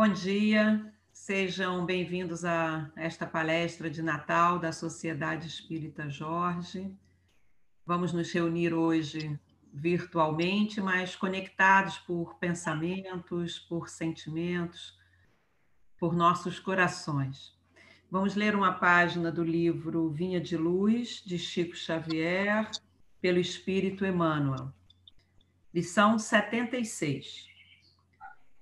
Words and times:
Bom 0.00 0.10
dia, 0.10 0.94
sejam 1.10 1.84
bem-vindos 1.84 2.44
a 2.44 2.88
esta 2.94 3.26
palestra 3.26 3.90
de 3.90 4.00
Natal 4.00 4.56
da 4.60 4.70
Sociedade 4.70 5.48
Espírita 5.48 6.08
Jorge. 6.08 6.96
Vamos 7.84 8.12
nos 8.12 8.30
reunir 8.30 8.72
hoje 8.72 9.36
virtualmente, 9.74 10.80
mas 10.80 11.16
conectados 11.16 11.98
por 11.98 12.36
pensamentos, 12.38 13.58
por 13.58 13.88
sentimentos, 13.88 14.96
por 15.98 16.14
nossos 16.14 16.60
corações. 16.60 17.58
Vamos 18.08 18.36
ler 18.36 18.54
uma 18.54 18.74
página 18.74 19.32
do 19.32 19.42
livro 19.42 20.10
Vinha 20.10 20.40
de 20.40 20.56
Luz, 20.56 21.24
de 21.26 21.40
Chico 21.40 21.74
Xavier, 21.74 22.70
pelo 23.20 23.40
Espírito 23.40 24.06
Emmanuel. 24.06 24.72
Lição 25.74 26.20
76. 26.20 27.47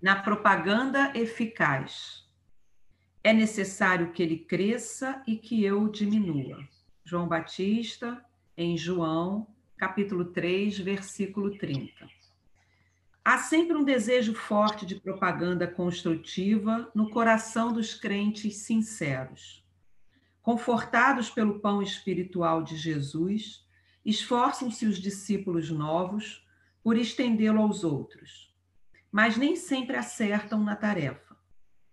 Na 0.01 0.15
propaganda 0.15 1.11
eficaz. 1.15 2.23
É 3.25 3.33
necessário 3.33 4.13
que 4.13 4.23
ele 4.23 4.37
cresça 4.37 5.23
e 5.27 5.37
que 5.37 5.65
eu 5.65 5.89
diminua. 5.89 6.63
João 7.03 7.27
Batista, 7.27 8.23
em 8.55 8.77
João, 8.77 9.47
capítulo 9.75 10.27
3, 10.27 10.79
versículo 10.81 11.57
30. 11.57 12.07
Há 13.25 13.39
sempre 13.39 13.75
um 13.75 13.83
desejo 13.83 14.35
forte 14.35 14.85
de 14.85 14.97
propaganda 14.97 15.67
construtiva 15.67 16.91
no 16.95 17.09
coração 17.09 17.73
dos 17.73 17.95
crentes 17.95 18.59
sinceros. 18.59 19.65
Confortados 20.43 21.31
pelo 21.31 21.59
pão 21.59 21.81
espiritual 21.81 22.63
de 22.63 22.77
Jesus, 22.77 23.67
esforçam-se 24.05 24.85
os 24.85 24.99
discípulos 24.99 25.71
novos 25.71 26.47
por 26.83 26.99
estendê-lo 26.99 27.63
aos 27.63 27.83
outros. 27.83 28.46
Mas 29.17 29.39
nem 29.39 29.57
sempre 29.57 29.97
acertam 29.97 30.63
na 30.63 30.77
tarefa. 30.77 31.35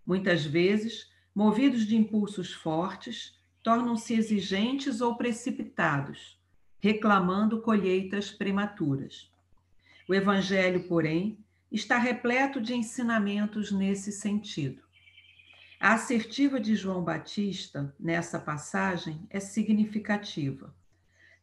Muitas 0.04 0.44
vezes, 0.44 1.10
movidos 1.34 1.86
de 1.86 1.96
impulsos 1.96 2.52
fortes, 2.52 3.40
tornam-se 3.62 4.12
exigentes 4.12 5.00
ou 5.00 5.16
precipitados, 5.16 6.38
reclamando 6.78 7.62
colheitas 7.62 8.30
prematuras. 8.30 9.32
O 10.06 10.14
Evangelho, 10.14 10.86
porém, 10.86 11.42
está 11.72 11.96
repleto 11.96 12.60
de 12.60 12.74
ensinamentos 12.74 13.72
nesse 13.72 14.12
sentido. 14.12 14.82
A 15.80 15.94
assertiva 15.94 16.60
de 16.60 16.76
João 16.76 17.02
Batista, 17.02 17.96
nessa 17.98 18.38
passagem, 18.38 19.26
é 19.30 19.40
significativa. 19.40 20.76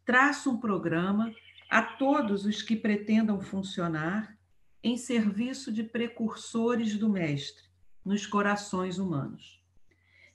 Traça 0.05 0.47
um 0.47 0.59
programa 0.59 1.33
a 1.67 1.81
todos 1.81 2.45
os 2.45 2.61
que 2.61 2.75
pretendam 2.75 3.41
funcionar 3.41 4.38
em 4.83 4.97
serviço 4.97 5.71
de 5.71 5.83
precursores 5.83 6.97
do 6.97 7.09
Mestre 7.09 7.63
nos 8.03 8.25
corações 8.25 8.97
humanos. 8.97 9.61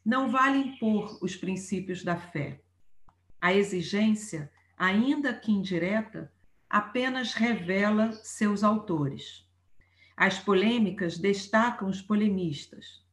Não 0.04 0.30
vale 0.30 0.58
impor 0.58 1.18
os 1.20 1.34
princípios 1.34 2.04
da 2.04 2.16
fé. 2.16 2.60
A 3.40 3.52
exigência, 3.52 4.52
ainda 4.76 5.34
que 5.34 5.50
indireta, 5.50 6.32
apenas 6.70 7.34
revela 7.34 8.12
seus 8.12 8.62
autores. 8.62 9.44
As 10.16 10.38
polêmicas 10.38 11.18
destacam 11.18 11.88
os 11.88 12.00
polemistas. 12.00 13.04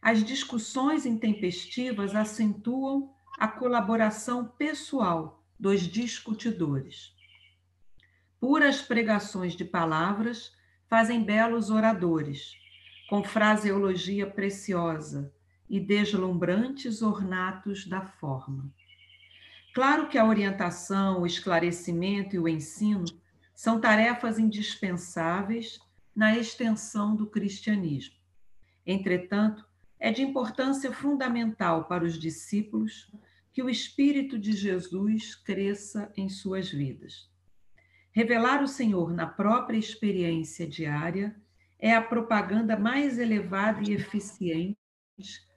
As 0.00 0.24
discussões 0.24 1.06
intempestivas 1.06 2.14
acentuam 2.14 3.12
a 3.38 3.48
colaboração 3.48 4.46
pessoal 4.46 5.44
dos 5.58 5.82
discutidores. 5.82 7.14
Puras 8.42 8.82
pregações 8.82 9.54
de 9.54 9.64
palavras 9.64 10.52
fazem 10.88 11.22
belos 11.22 11.70
oradores, 11.70 12.56
com 13.08 13.22
fraseologia 13.22 14.28
preciosa 14.28 15.32
e 15.70 15.78
deslumbrantes 15.78 17.02
ornatos 17.02 17.86
da 17.86 18.04
forma. 18.04 18.68
Claro 19.72 20.08
que 20.08 20.18
a 20.18 20.24
orientação, 20.24 21.22
o 21.22 21.26
esclarecimento 21.26 22.34
e 22.34 22.38
o 22.40 22.48
ensino 22.48 23.04
são 23.54 23.80
tarefas 23.80 24.40
indispensáveis 24.40 25.78
na 26.12 26.36
extensão 26.36 27.14
do 27.14 27.28
cristianismo. 27.28 28.16
Entretanto, 28.84 29.64
é 30.00 30.10
de 30.10 30.20
importância 30.20 30.90
fundamental 30.92 31.84
para 31.84 32.02
os 32.02 32.18
discípulos 32.18 33.08
que 33.52 33.62
o 33.62 33.70
Espírito 33.70 34.36
de 34.36 34.50
Jesus 34.50 35.36
cresça 35.36 36.12
em 36.16 36.28
suas 36.28 36.68
vidas. 36.68 37.30
Revelar 38.14 38.62
o 38.62 38.68
Senhor 38.68 39.10
na 39.10 39.26
própria 39.26 39.78
experiência 39.78 40.66
diária 40.68 41.34
é 41.78 41.94
a 41.94 42.02
propaganda 42.02 42.76
mais 42.76 43.18
elevada 43.18 43.80
e 43.82 43.94
eficiente 43.94 44.76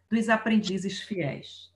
dos 0.10 0.30
aprendizes 0.30 1.02
fiéis. 1.02 1.70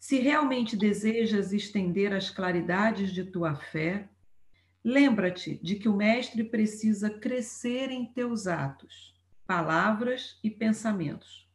Se 0.00 0.18
realmente 0.18 0.76
desejas 0.76 1.52
estender 1.52 2.12
as 2.12 2.28
claridades 2.28 3.12
de 3.12 3.22
tua 3.22 3.54
fé, 3.54 4.08
lembra-te 4.82 5.60
de 5.62 5.76
que 5.76 5.88
o 5.88 5.96
Mestre 5.96 6.42
precisa 6.42 7.08
crescer 7.08 7.90
em 7.90 8.04
teus 8.04 8.48
atos, 8.48 9.14
palavras 9.46 10.40
e 10.42 10.50
pensamentos, 10.50 11.48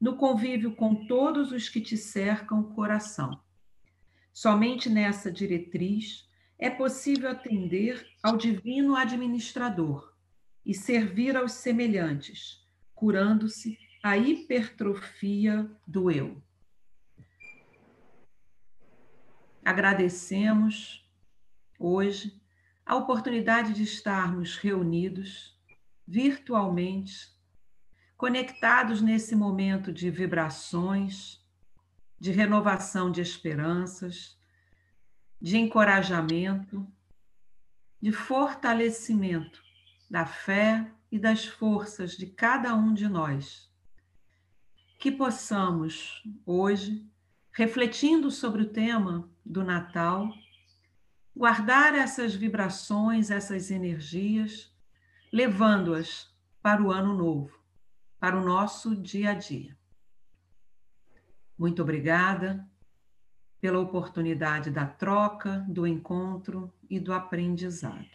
no 0.00 0.16
convívio 0.16 0.74
com 0.74 1.06
todos 1.06 1.52
os 1.52 1.68
que 1.68 1.80
te 1.80 1.96
cercam 1.96 2.60
o 2.60 2.74
coração. 2.74 3.40
Somente 4.32 4.90
nessa 4.90 5.30
diretriz 5.30 6.28
é 6.62 6.70
possível 6.70 7.28
atender 7.28 8.06
ao 8.22 8.36
divino 8.36 8.94
administrador 8.94 10.14
e 10.64 10.72
servir 10.72 11.36
aos 11.36 11.54
semelhantes, 11.54 12.64
curando-se 12.94 13.76
a 14.00 14.16
hipertrofia 14.16 15.68
do 15.84 16.08
eu. 16.08 16.40
Agradecemos 19.64 21.04
hoje 21.80 22.40
a 22.86 22.94
oportunidade 22.94 23.72
de 23.72 23.82
estarmos 23.82 24.56
reunidos 24.56 25.60
virtualmente, 26.06 27.28
conectados 28.16 29.02
nesse 29.02 29.34
momento 29.34 29.92
de 29.92 30.12
vibrações, 30.12 31.44
de 32.20 32.30
renovação 32.30 33.10
de 33.10 33.20
esperanças, 33.20 34.40
de 35.42 35.58
encorajamento, 35.58 36.86
de 38.00 38.12
fortalecimento 38.12 39.60
da 40.08 40.24
fé 40.24 40.88
e 41.10 41.18
das 41.18 41.44
forças 41.44 42.16
de 42.16 42.28
cada 42.28 42.72
um 42.76 42.94
de 42.94 43.08
nós. 43.08 43.68
Que 45.00 45.10
possamos, 45.10 46.22
hoje, 46.46 47.04
refletindo 47.50 48.30
sobre 48.30 48.62
o 48.62 48.68
tema 48.68 49.28
do 49.44 49.64
Natal, 49.64 50.32
guardar 51.34 51.92
essas 51.96 52.36
vibrações, 52.36 53.28
essas 53.28 53.72
energias, 53.72 54.72
levando-as 55.32 56.32
para 56.62 56.80
o 56.80 56.92
ano 56.92 57.16
novo, 57.16 57.58
para 58.20 58.40
o 58.40 58.44
nosso 58.44 58.94
dia 58.94 59.30
a 59.30 59.34
dia. 59.34 59.76
Muito 61.58 61.82
obrigada 61.82 62.64
pela 63.62 63.78
oportunidade 63.78 64.72
da 64.72 64.84
troca, 64.84 65.64
do 65.68 65.86
encontro 65.86 66.74
e 66.90 66.98
do 66.98 67.12
aprendizado. 67.14 68.10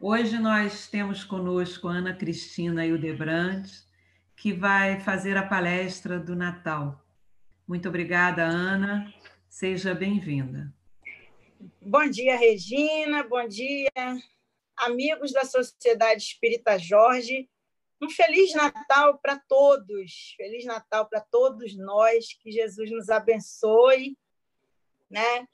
Hoje 0.00 0.36
nós 0.40 0.88
temos 0.88 1.22
conosco 1.22 1.86
Ana 1.86 2.12
Cristina 2.12 2.84
Hildebrand, 2.84 3.62
que 4.34 4.52
vai 4.52 4.98
fazer 4.98 5.36
a 5.36 5.46
palestra 5.46 6.18
do 6.18 6.34
Natal. 6.34 7.00
Muito 7.68 7.88
obrigada, 7.88 8.42
Ana. 8.42 9.14
Seja 9.48 9.94
bem-vinda. 9.94 10.74
Bom 11.80 12.10
dia, 12.10 12.36
Regina. 12.36 13.22
Bom 13.22 13.46
dia, 13.46 13.92
amigos 14.76 15.32
da 15.32 15.44
Sociedade 15.44 16.20
Espírita 16.20 16.80
Jorge. 16.80 17.48
Um 18.04 18.10
feliz 18.10 18.52
Natal 18.52 19.18
para 19.18 19.38
todos, 19.48 20.34
feliz 20.36 20.66
Natal 20.66 21.08
para 21.08 21.22
todos 21.22 21.74
nós, 21.74 22.34
que 22.34 22.52
Jesus 22.52 22.90
nos 22.90 23.08
abençoe, 23.08 24.14
né? 25.08 25.48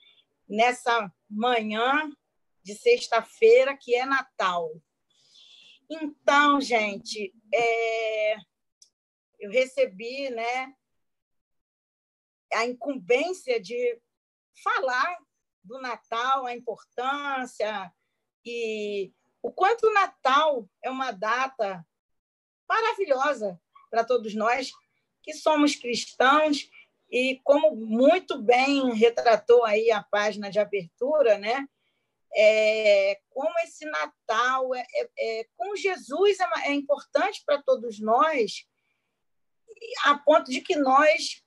Nessa 0.49 1.09
manhã 1.29 2.11
de 2.61 2.75
sexta-feira, 2.75 3.77
que 3.77 3.95
é 3.95 4.05
Natal. 4.05 4.69
Então, 5.89 6.59
gente, 6.59 7.33
é... 7.53 8.35
eu 9.39 9.49
recebi, 9.49 10.29
né, 10.29 10.75
a 12.53 12.65
incumbência 12.65 13.61
de 13.61 13.97
falar 14.61 15.19
do 15.63 15.79
Natal, 15.79 16.45
a 16.45 16.53
importância 16.53 17.93
e 18.43 19.13
o 19.41 19.53
quanto 19.53 19.87
o 19.87 19.93
Natal 19.93 20.69
é 20.83 20.89
uma 20.89 21.11
data 21.11 21.87
maravilhosa 22.71 23.59
para 23.89 24.05
todos 24.05 24.33
nós 24.33 24.71
que 25.21 25.33
somos 25.33 25.75
cristãos 25.75 26.69
e 27.09 27.39
como 27.43 27.75
muito 27.75 28.41
bem 28.41 28.93
retratou 28.93 29.65
aí 29.65 29.91
a 29.91 30.01
página 30.01 30.49
de 30.49 30.59
abertura, 30.59 31.37
né? 31.37 31.67
é, 32.33 33.19
como 33.29 33.51
esse 33.63 33.85
Natal 33.85 34.73
é, 34.73 34.85
é, 34.93 35.39
é 35.41 35.45
com 35.55 35.75
Jesus 35.75 36.39
é, 36.39 36.69
é 36.69 36.73
importante 36.73 37.43
para 37.45 37.61
todos 37.61 37.99
nós, 37.99 38.65
a 40.05 40.17
ponto 40.17 40.49
de 40.49 40.61
que 40.61 40.75
nós 40.75 41.43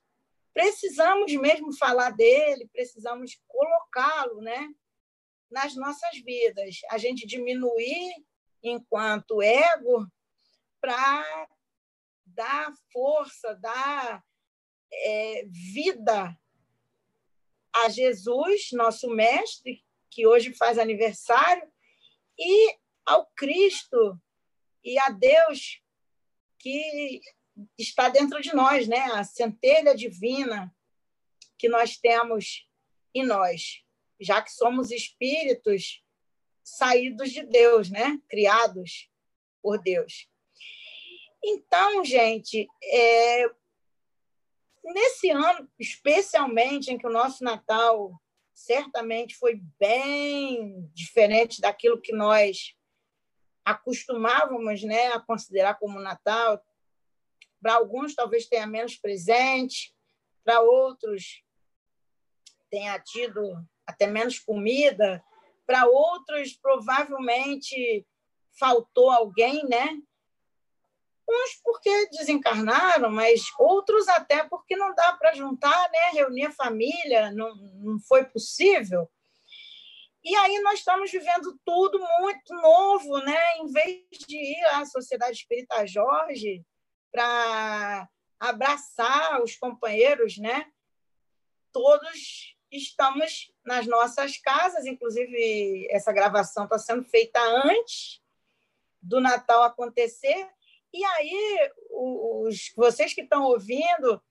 precisamos 0.53 1.33
mesmo 1.33 1.75
falar 1.75 2.11
dele, 2.11 2.69
precisamos 2.71 3.39
colocá-lo, 3.47 4.41
né, 4.41 4.69
nas 5.49 5.75
nossas 5.75 6.17
vidas. 6.23 6.79
A 6.89 6.97
gente 6.97 7.25
diminuir 7.25 8.13
enquanto 8.63 9.41
ego 9.41 10.07
para 10.85 11.47
dar 12.27 12.71
força, 12.93 13.55
dar 13.55 14.23
é, 14.93 15.43
vida 15.47 16.39
a 17.73 17.89
Jesus, 17.89 18.69
nosso 18.71 19.09
mestre, 19.09 19.83
que 20.11 20.27
hoje 20.27 20.53
faz 20.53 20.77
aniversário, 20.77 21.67
e 22.37 22.77
ao 23.03 23.25
Cristo 23.35 24.21
e 24.83 24.99
a 24.99 25.09
Deus 25.09 25.81
que 26.59 27.19
está 27.79 28.09
dentro 28.09 28.39
de 28.39 28.53
nós, 28.53 28.87
né? 28.87 29.05
A 29.13 29.23
centelha 29.23 29.95
divina 29.95 30.71
que 31.57 31.67
nós 31.67 31.97
temos 31.97 32.69
em 33.11 33.25
nós, 33.25 33.83
já 34.19 34.39
que 34.39 34.51
somos 34.51 34.91
espíritos 34.91 36.03
saídos 36.63 37.31
de 37.31 37.43
Deus, 37.43 37.89
né? 37.89 38.21
Criados 38.29 39.09
por 39.63 39.81
Deus. 39.81 40.29
Então, 41.47 42.03
gente, 42.03 42.67
é, 42.83 43.47
nesse 44.83 45.29
ano, 45.29 45.69
especialmente 45.77 46.91
em 46.91 46.97
que 46.97 47.05
o 47.05 47.11
nosso 47.11 47.43
Natal 47.43 48.19
certamente 48.51 49.35
foi 49.35 49.61
bem 49.79 50.89
diferente 50.91 51.61
daquilo 51.61 52.01
que 52.01 52.11
nós 52.11 52.75
acostumávamos 53.63 54.81
né, 54.81 55.09
a 55.09 55.19
considerar 55.19 55.75
como 55.75 55.99
Natal. 55.99 56.59
Para 57.61 57.75
alguns, 57.75 58.15
talvez 58.15 58.47
tenha 58.47 58.65
menos 58.65 58.97
presente, 58.97 59.95
para 60.43 60.61
outros, 60.61 61.43
tenha 62.71 62.97
tido 62.97 63.63
até 63.85 64.07
menos 64.07 64.39
comida, 64.39 65.23
para 65.67 65.85
outros, 65.85 66.53
provavelmente 66.53 68.03
faltou 68.57 69.11
alguém, 69.11 69.63
né? 69.65 70.01
Uns 71.27 71.59
porque 71.63 72.07
desencarnaram, 72.09 73.09
mas 73.09 73.41
outros 73.57 74.07
até 74.07 74.43
porque 74.43 74.75
não 74.75 74.93
dá 74.93 75.13
para 75.13 75.33
juntar, 75.33 75.89
né? 75.91 76.11
reunir 76.13 76.45
a 76.45 76.51
família, 76.51 77.31
não, 77.31 77.55
não 77.55 77.99
foi 77.99 78.25
possível. 78.25 79.09
E 80.23 80.35
aí 80.35 80.59
nós 80.61 80.79
estamos 80.79 81.11
vivendo 81.11 81.59
tudo 81.63 81.99
muito 82.19 82.53
novo, 82.55 83.19
né? 83.19 83.57
Em 83.57 83.67
vez 83.67 84.03
de 84.27 84.35
ir 84.35 84.65
à 84.71 84.85
Sociedade 84.85 85.37
Espírita 85.37 85.85
Jorge 85.85 86.65
para 87.11 88.09
abraçar 88.39 89.41
os 89.43 89.55
companheiros, 89.55 90.37
né? 90.37 90.65
Todos 91.71 92.55
estamos 92.71 93.51
nas 93.63 93.85
nossas 93.85 94.37
casas, 94.37 94.85
inclusive 94.85 95.87
essa 95.91 96.11
gravação 96.11 96.63
está 96.63 96.77
sendo 96.77 97.03
feita 97.03 97.39
antes 97.63 98.21
do 99.01 99.21
Natal 99.21 99.63
acontecer, 99.63 100.49
e 100.95 101.03
aí, 101.03 101.71
os, 101.91 102.71
vocês 102.75 103.13
que 103.13 103.21
estão 103.21 103.43
ouvindo, 103.43 104.21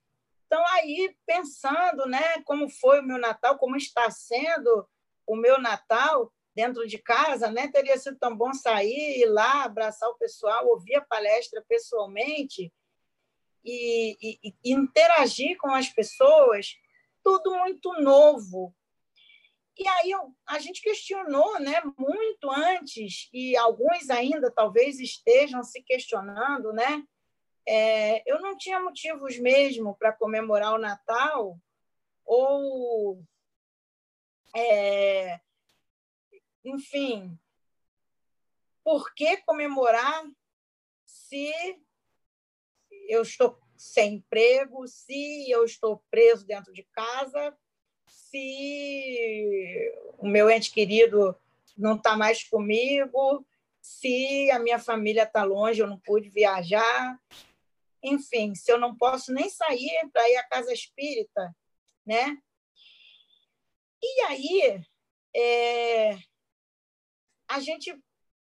estão 0.43 0.65
aí 0.67 1.15
pensando 1.25 2.05
né, 2.07 2.41
como 2.43 2.69
foi 2.69 2.99
o 2.99 3.03
meu 3.03 3.19
Natal, 3.19 3.57
como 3.57 3.75
está 3.75 4.09
sendo 4.09 4.87
o 5.27 5.35
meu 5.35 5.59
Natal 5.59 6.31
dentro 6.55 6.87
de 6.87 6.97
casa, 6.97 7.51
né? 7.51 7.67
Teria 7.67 7.97
sido 7.97 8.17
tão 8.17 8.35
bom 8.35 8.53
sair, 8.53 9.19
ir 9.19 9.25
lá, 9.25 9.63
abraçar 9.63 10.09
o 10.09 10.17
pessoal, 10.17 10.67
ouvir 10.67 10.95
a 10.95 11.01
palestra 11.01 11.63
pessoalmente 11.67 12.73
e, 13.63 14.17
e, 14.21 14.53
e 14.63 14.71
interagir 14.71 15.57
com 15.57 15.69
as 15.69 15.89
pessoas, 15.89 16.75
tudo 17.23 17.57
muito 17.57 17.91
novo, 18.01 18.73
e 19.77 19.87
aí 19.87 20.11
a 20.47 20.59
gente 20.59 20.81
questionou 20.81 21.59
né, 21.59 21.81
muito 21.97 22.49
antes, 22.49 23.29
e 23.33 23.55
alguns 23.57 24.09
ainda 24.09 24.51
talvez 24.51 24.99
estejam 24.99 25.63
se 25.63 25.81
questionando, 25.81 26.71
né? 26.71 27.03
É, 27.67 28.23
eu 28.29 28.39
não 28.39 28.55
tinha 28.55 28.79
motivos 28.79 29.37
mesmo 29.39 29.95
para 29.95 30.13
comemorar 30.13 30.73
o 30.73 30.77
Natal, 30.77 31.59
ou, 32.23 33.23
é, 34.55 35.39
enfim, 36.63 37.37
por 38.83 39.13
que 39.13 39.37
comemorar 39.37 40.23
se 41.05 41.51
eu 43.09 43.23
estou 43.23 43.59
sem 43.75 44.15
emprego, 44.15 44.87
se 44.87 45.49
eu 45.49 45.65
estou 45.65 46.03
preso 46.09 46.45
dentro 46.45 46.71
de 46.71 46.83
casa, 46.93 47.57
se 48.29 49.91
o 50.17 50.27
meu 50.27 50.49
ente 50.49 50.71
querido 50.71 51.35
não 51.77 51.95
está 51.95 52.15
mais 52.15 52.43
comigo, 52.43 53.45
se 53.81 54.49
a 54.51 54.59
minha 54.59 54.79
família 54.79 55.23
está 55.23 55.43
longe, 55.43 55.81
eu 55.81 55.87
não 55.87 55.99
pude 55.99 56.29
viajar, 56.29 57.19
enfim, 58.01 58.55
se 58.55 58.71
eu 58.71 58.79
não 58.79 58.95
posso 58.95 59.33
nem 59.33 59.49
sair 59.49 60.09
para 60.11 60.29
ir 60.29 60.37
à 60.37 60.43
casa 60.43 60.73
espírita, 60.73 61.55
né? 62.05 62.37
E 64.01 64.21
aí 64.21 64.85
é, 65.35 66.17
a 67.47 67.59
gente 67.59 67.95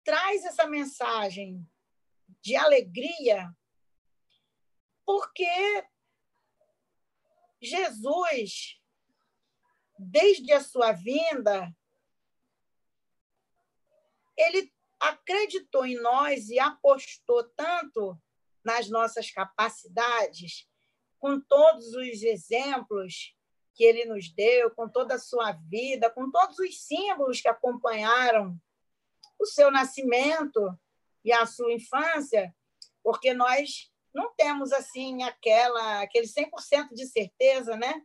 traz 0.04 0.44
essa 0.44 0.66
mensagem 0.66 1.64
de 2.40 2.56
alegria 2.56 3.52
porque 5.04 5.84
Jesus 7.60 8.79
desde 10.00 10.50
a 10.52 10.62
sua 10.62 10.92
vinda, 10.92 11.70
ele 14.36 14.72
acreditou 14.98 15.84
em 15.84 16.00
nós 16.00 16.48
e 16.48 16.58
apostou 16.58 17.44
tanto 17.50 18.18
nas 18.64 18.88
nossas 18.88 19.30
capacidades, 19.30 20.66
com 21.18 21.38
todos 21.38 21.94
os 21.94 22.22
exemplos 22.22 23.36
que 23.74 23.84
ele 23.84 24.06
nos 24.06 24.32
deu, 24.32 24.70
com 24.70 24.88
toda 24.88 25.14
a 25.14 25.18
sua 25.18 25.52
vida, 25.52 26.10
com 26.10 26.30
todos 26.30 26.58
os 26.58 26.82
símbolos 26.82 27.40
que 27.40 27.48
acompanharam 27.48 28.58
o 29.38 29.46
seu 29.46 29.70
nascimento 29.70 30.78
e 31.22 31.32
a 31.32 31.44
sua 31.44 31.72
infância, 31.72 32.54
porque 33.02 33.34
nós 33.34 33.90
não 34.14 34.34
temos 34.34 34.72
assim 34.72 35.22
aquela 35.22 36.00
aquele 36.00 36.26
100% 36.26 36.94
de 36.94 37.06
certeza, 37.06 37.76
né? 37.76 38.02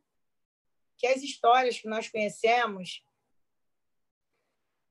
Que 0.97 1.07
as 1.07 1.21
histórias 1.21 1.79
que 1.79 1.87
nós 1.87 2.09
conhecemos 2.09 3.03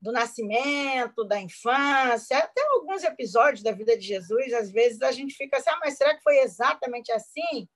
do 0.01 0.11
nascimento, 0.11 1.23
da 1.23 1.41
infância, 1.41 2.37
até 2.37 2.61
alguns 2.67 3.03
episódios 3.03 3.63
da 3.63 3.71
vida 3.71 3.97
de 3.97 4.05
Jesus, 4.05 4.53
às 4.53 4.71
vezes 4.71 5.01
a 5.01 5.11
gente 5.11 5.33
fica 5.33 5.57
assim, 5.57 5.69
ah, 5.69 5.79
mas 5.83 5.97
será 5.97 6.15
que 6.15 6.21
foi 6.21 6.37
exatamente 6.39 7.11
assim? 7.11 7.67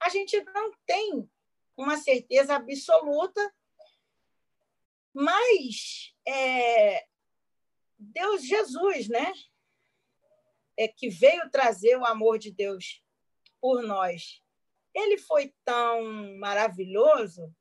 A 0.00 0.08
gente 0.08 0.42
não 0.52 0.72
tem 0.84 1.28
uma 1.76 1.96
certeza 1.96 2.56
absoluta, 2.56 3.40
mas 5.14 6.12
é, 6.26 7.06
Deus, 7.98 8.42
Jesus, 8.42 9.08
né? 9.08 9.32
É, 10.78 10.88
que 10.88 11.08
veio 11.08 11.48
trazer 11.50 11.96
o 11.96 12.04
amor 12.04 12.38
de 12.38 12.50
Deus 12.50 13.02
por 13.60 13.82
nós. 13.82 14.42
Ele 14.94 15.16
foi 15.16 15.54
tão 15.64 16.36
maravilhoso 16.38 17.54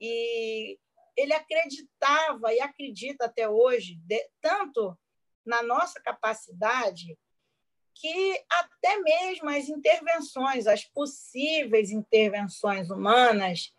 e 0.00 0.78
ele 1.16 1.32
acreditava 1.32 2.52
e 2.54 2.60
acredita 2.60 3.24
até 3.24 3.48
hoje, 3.48 3.96
de, 4.04 4.30
tanto 4.40 4.96
na 5.44 5.62
nossa 5.62 6.00
capacidade, 6.00 7.18
que 7.94 8.44
até 8.48 8.98
mesmo 8.98 9.48
as 9.48 9.68
intervenções, 9.68 10.66
as 10.68 10.84
possíveis 10.84 11.90
intervenções 11.90 12.90
humanas, 12.90 13.74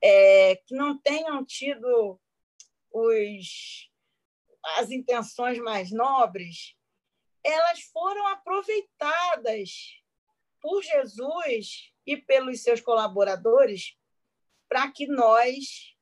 é, 0.00 0.56
que 0.56 0.74
não 0.74 0.96
tenham 0.98 1.44
tido 1.44 2.20
os, 2.92 3.90
as 4.76 4.90
intenções 4.90 5.58
mais 5.58 5.90
nobres, 5.90 6.76
elas 7.42 7.80
foram 7.92 8.26
aproveitadas 8.28 10.00
por 10.60 10.80
Jesus 10.82 11.92
e 12.06 12.16
pelos 12.16 12.62
seus 12.62 12.80
colaboradores 12.80 13.96
para 14.72 14.90
que 14.90 15.06
nós 15.06 15.94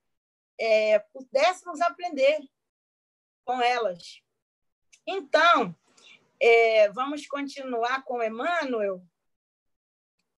é, 0.57 1.01
pudéssemos 1.13 1.81
aprender 1.81 2.39
com 3.45 3.61
elas. 3.61 4.23
Então, 5.05 5.75
é, 6.39 6.89
vamos 6.93 7.27
continuar 7.27 8.05
com 8.05 8.23
Emmanuel, 8.23 9.03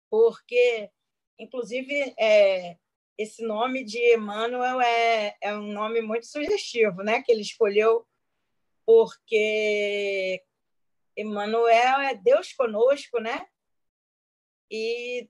porque, 0.10 0.90
inclusive, 1.38 2.16
é, 2.18 2.78
esse 3.18 3.44
nome 3.44 3.84
de 3.84 4.00
Emmanuel 4.14 4.80
é, 4.80 5.36
é 5.42 5.54
um 5.54 5.68
nome 5.74 6.00
muito 6.00 6.26
sugestivo, 6.26 7.04
né? 7.04 7.22
Que 7.22 7.34
ele 7.34 7.42
escolheu 7.42 8.08
porque 8.86 10.42
Emmanuel 11.18 12.00
é 12.00 12.16
Deus 12.16 12.54
conosco, 12.54 13.20
né? 13.20 13.46
E 14.72 15.30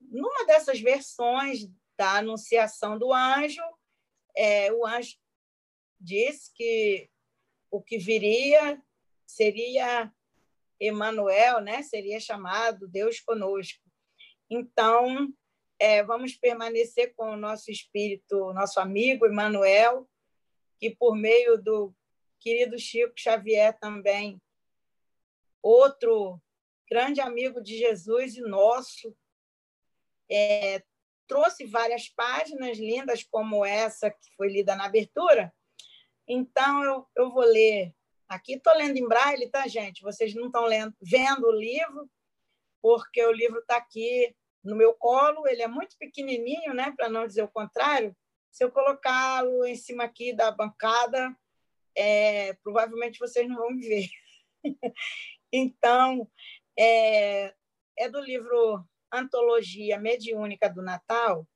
numa 0.00 0.44
dessas 0.46 0.80
versões 0.80 1.70
da 1.96 2.18
anunciação 2.18 2.98
do 2.98 3.12
anjo, 3.12 3.62
é, 4.36 4.72
o 4.72 4.84
anjo 4.84 5.16
disse 6.00 6.52
que 6.54 7.08
o 7.70 7.80
que 7.82 7.98
viria 7.98 8.80
seria 9.26 10.12
Emmanuel, 10.80 11.60
né? 11.60 11.82
Seria 11.82 12.20
chamado 12.20 12.88
Deus 12.88 13.20
conosco. 13.20 13.82
Então, 14.50 15.32
é, 15.78 16.02
vamos 16.02 16.34
permanecer 16.34 17.14
com 17.14 17.32
o 17.32 17.36
nosso 17.36 17.70
espírito, 17.70 18.52
nosso 18.52 18.78
amigo 18.80 19.26
Emmanuel, 19.26 20.08
que 20.78 20.90
por 20.90 21.16
meio 21.16 21.60
do 21.60 21.94
querido 22.38 22.78
Chico 22.78 23.14
Xavier 23.16 23.78
também, 23.78 24.40
outro 25.62 26.40
grande 26.88 27.20
amigo 27.20 27.60
de 27.62 27.78
Jesus 27.78 28.36
e 28.36 28.42
nosso, 28.42 29.16
é, 30.30 30.82
trouxe 31.26 31.66
várias 31.66 32.08
páginas 32.08 32.78
lindas 32.78 33.22
como 33.22 33.64
essa 33.64 34.10
que 34.10 34.34
foi 34.36 34.48
lida 34.48 34.74
na 34.76 34.86
abertura. 34.86 35.52
Então, 36.26 36.82
eu, 36.84 37.06
eu 37.16 37.30
vou 37.30 37.44
ler 37.44 37.94
aqui. 38.28 38.54
Estou 38.54 38.74
lendo 38.74 38.96
em 38.96 39.06
braille, 39.06 39.50
tá, 39.50 39.66
gente? 39.66 40.02
Vocês 40.02 40.34
não 40.34 40.46
estão 40.46 40.64
vendo 41.00 41.46
o 41.46 41.52
livro, 41.52 42.10
porque 42.82 43.24
o 43.24 43.32
livro 43.32 43.60
está 43.60 43.76
aqui 43.76 44.34
no 44.62 44.76
meu 44.76 44.94
colo. 44.94 45.46
Ele 45.46 45.62
é 45.62 45.68
muito 45.68 45.96
pequenininho, 45.98 46.74
né? 46.74 46.92
para 46.96 47.08
não 47.08 47.26
dizer 47.26 47.42
o 47.42 47.50
contrário. 47.50 48.16
Se 48.50 48.64
eu 48.64 48.70
colocá-lo 48.70 49.64
em 49.64 49.76
cima 49.76 50.04
aqui 50.04 50.32
da 50.32 50.50
bancada, 50.50 51.34
é, 51.96 52.54
provavelmente 52.54 53.18
vocês 53.18 53.48
não 53.48 53.56
vão 53.56 53.70
me 53.70 53.86
ver. 53.86 54.08
então, 55.52 56.30
é, 56.78 57.54
é 57.98 58.08
do 58.08 58.20
livro 58.20 58.84
Antologia 59.14 59.98
Mediúnica 59.98 60.68
do 60.68 60.82
Natal, 60.82 61.46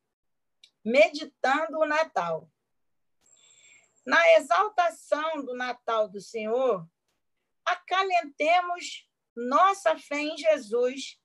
Meditando 0.85 1.79
o 1.79 1.87
Natal. 1.87 2.49
Na 4.07 4.23
exaltação 4.37 5.45
do 5.45 5.55
Natal 5.55 6.09
do 6.09 6.21
Senhor, 6.21 6.89
acalentemos 7.65 9.07
nossa 9.37 9.99
fé 9.99 10.21
em 10.21 10.37
Jesus, 10.37 11.21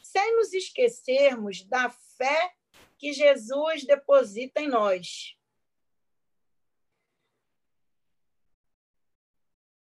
sem 0.00 0.36
nos 0.36 0.52
esquecermos 0.52 1.64
da 1.64 1.90
fé 1.90 2.54
que 2.98 3.12
Jesus 3.12 3.84
deposita 3.84 4.60
em 4.60 4.68
nós. 4.68 5.36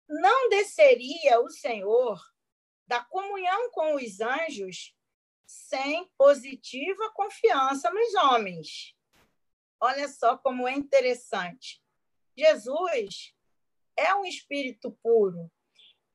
Não 0.08 0.50
desceria 0.50 1.40
o 1.42 1.50
Senhor 1.50 2.20
da 2.88 3.04
comunhão 3.04 3.70
com 3.72 3.96
os 3.96 4.20
anjos 4.22 4.98
sem 5.50 6.08
positiva 6.16 7.12
confiança 7.16 7.90
nos 7.90 8.14
homens. 8.14 8.96
Olha 9.80 10.08
só 10.08 10.38
como 10.38 10.68
é 10.68 10.74
interessante. 10.74 11.82
Jesus 12.38 13.34
é 13.98 14.14
um 14.14 14.26
espírito 14.26 14.92
puro 15.02 15.52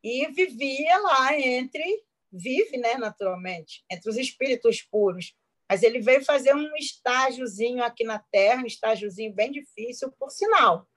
e 0.04 0.28
vivia 0.28 0.98
lá 0.98 1.36
entre, 1.36 2.04
vive, 2.30 2.76
né, 2.76 2.94
naturalmente, 2.94 3.84
entre 3.90 4.08
os 4.08 4.16
espíritos 4.16 4.82
puros. 4.82 5.34
Mas 5.68 5.82
ele 5.82 5.98
veio 5.98 6.24
fazer 6.24 6.54
um 6.54 6.76
estágiozinho 6.76 7.82
aqui 7.82 8.04
na 8.04 8.20
Terra, 8.20 8.62
um 8.62 8.66
estágiozinho 8.66 9.34
bem 9.34 9.50
difícil, 9.50 10.12
por 10.12 10.30
sinal. 10.30 10.88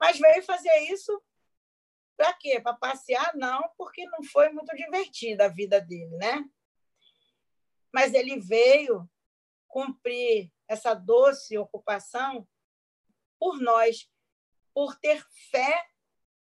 Mas 0.00 0.18
veio 0.18 0.42
fazer 0.42 0.76
isso 0.90 1.22
para 2.16 2.32
quê? 2.32 2.58
Para 2.58 2.74
passear? 2.74 3.36
Não, 3.36 3.62
porque 3.76 4.04
não 4.06 4.24
foi 4.24 4.48
muito 4.48 4.74
divertida 4.74 5.44
a 5.44 5.48
vida 5.48 5.80
dele, 5.80 6.16
né? 6.16 6.44
Mas 7.92 8.14
ele 8.14 8.38
veio 8.38 9.08
cumprir 9.66 10.52
essa 10.66 10.94
doce 10.94 11.58
ocupação 11.58 12.46
por 13.38 13.60
nós, 13.60 14.10
por 14.74 14.96
ter 14.96 15.24
fé 15.50 15.86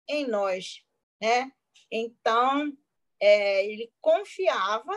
em 0.08 0.28
nós, 0.28 0.84
né? 1.22 1.52
Então 1.92 2.76
é, 3.20 3.66
ele 3.66 3.94
confiava, 4.02 4.94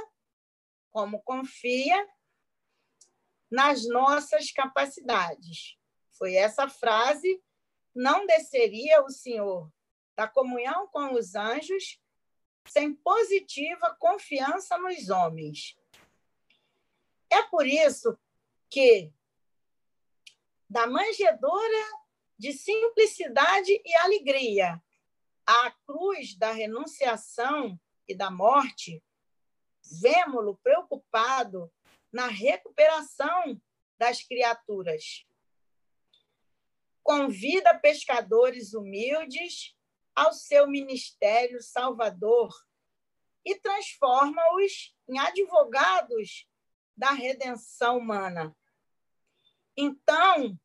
como 0.91 1.23
confia, 1.23 2.09
nas 3.51 3.87
nossas 3.89 4.51
capacidades. 4.51 5.77
Foi 6.13 6.35
essa 6.35 6.69
frase: 6.69 7.43
não 7.95 8.27
desceria 8.27 9.03
o 9.03 9.11
Senhor 9.11 9.73
da 10.17 10.27
comunhão 10.27 10.89
com 10.89 11.15
os 11.15 11.35
anjos 11.35 12.01
sem 12.67 12.95
positiva 12.95 13.97
confiança 13.99 14.77
nos 14.77 15.09
homens. 15.09 15.78
É 17.31 17.43
por 17.43 17.67
isso 17.67 18.19
que, 18.71 19.13
da 20.69 20.87
manjedora 20.87 21.85
de 22.39 22.53
simplicidade 22.53 23.73
e 23.85 23.95
alegria 23.97 24.83
à 25.47 25.71
cruz 25.87 26.37
da 26.37 26.53
renunciação 26.53 27.79
e 28.07 28.15
da 28.15 28.31
morte, 28.31 29.03
vemos-lo 30.01 30.57
preocupado 30.59 31.73
na 32.13 32.27
recuperação 32.27 33.61
das 33.99 34.23
criaturas. 34.23 35.27
Convida 37.03 37.79
pescadores 37.79 38.75
humildes 38.75 39.75
ao 40.15 40.33
seu 40.33 40.67
ministério 40.69 41.63
salvador 41.63 42.51
e 43.45 43.59
transforma-os 43.59 44.95
em 45.09 45.19
advogados 45.19 46.47
da 46.99 47.13
redenção 47.13 47.99
humana. 47.99 48.55
Então, 49.77 50.59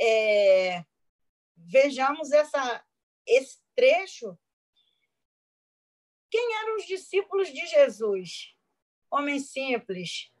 é, 0.00 0.84
vejamos 1.56 2.30
essa, 2.30 2.84
esse 3.26 3.60
trecho. 3.74 4.38
Quem 6.30 6.54
eram 6.60 6.76
os 6.76 6.86
discípulos 6.86 7.48
de 7.52 7.66
Jesus? 7.66 8.54
Homens 9.10 9.50
simples, 9.50 10.32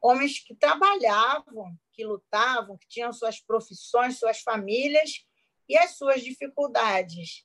homens 0.00 0.38
que 0.38 0.54
trabalhavam, 0.54 1.76
que 1.92 2.04
lutavam, 2.04 2.78
que 2.78 2.88
tinham 2.88 3.12
suas 3.12 3.40
profissões, 3.40 4.18
suas 4.18 4.40
famílias 4.40 5.26
e 5.68 5.76
as 5.76 5.96
suas 5.96 6.22
dificuldades. 6.22 7.44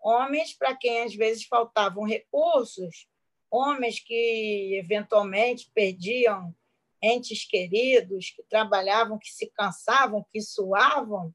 Homens 0.00 0.54
para 0.54 0.74
quem 0.74 1.02
às 1.02 1.14
vezes 1.14 1.44
faltavam 1.44 2.02
recursos, 2.02 3.06
homens 3.54 4.00
que 4.00 4.78
eventualmente 4.78 5.70
perdiam 5.74 6.54
entes 7.02 7.44
queridos, 7.46 8.30
que 8.30 8.42
trabalhavam, 8.44 9.18
que 9.18 9.28
se 9.28 9.50
cansavam, 9.50 10.24
que 10.32 10.40
suavam. 10.40 11.34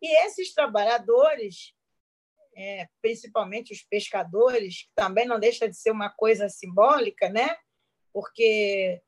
E 0.00 0.24
esses 0.24 0.54
trabalhadores, 0.54 1.74
é, 2.56 2.88
principalmente 3.02 3.72
os 3.72 3.82
pescadores, 3.82 4.82
que 4.82 4.90
também 4.94 5.26
não 5.26 5.40
deixa 5.40 5.68
de 5.68 5.76
ser 5.76 5.90
uma 5.90 6.10
coisa 6.10 6.48
simbólica, 6.48 7.28
né? 7.28 7.56
porque 8.16 9.02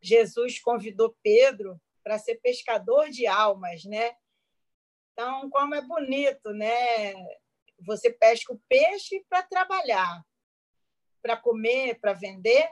Jesus 0.00 0.60
convidou 0.60 1.16
Pedro 1.20 1.82
para 2.04 2.16
ser 2.16 2.36
pescador 2.36 3.10
de 3.10 3.26
almas, 3.26 3.84
né? 3.84 4.14
Então, 5.12 5.50
como 5.50 5.74
é 5.74 5.82
bonito, 5.82 6.52
né? 6.52 7.12
Você 7.80 8.12
pesca 8.12 8.52
o 8.52 8.62
peixe 8.68 9.26
para 9.28 9.42
trabalhar, 9.42 10.24
para 11.22 11.36
comer, 11.36 12.00
para 12.00 12.12
vender, 12.12 12.68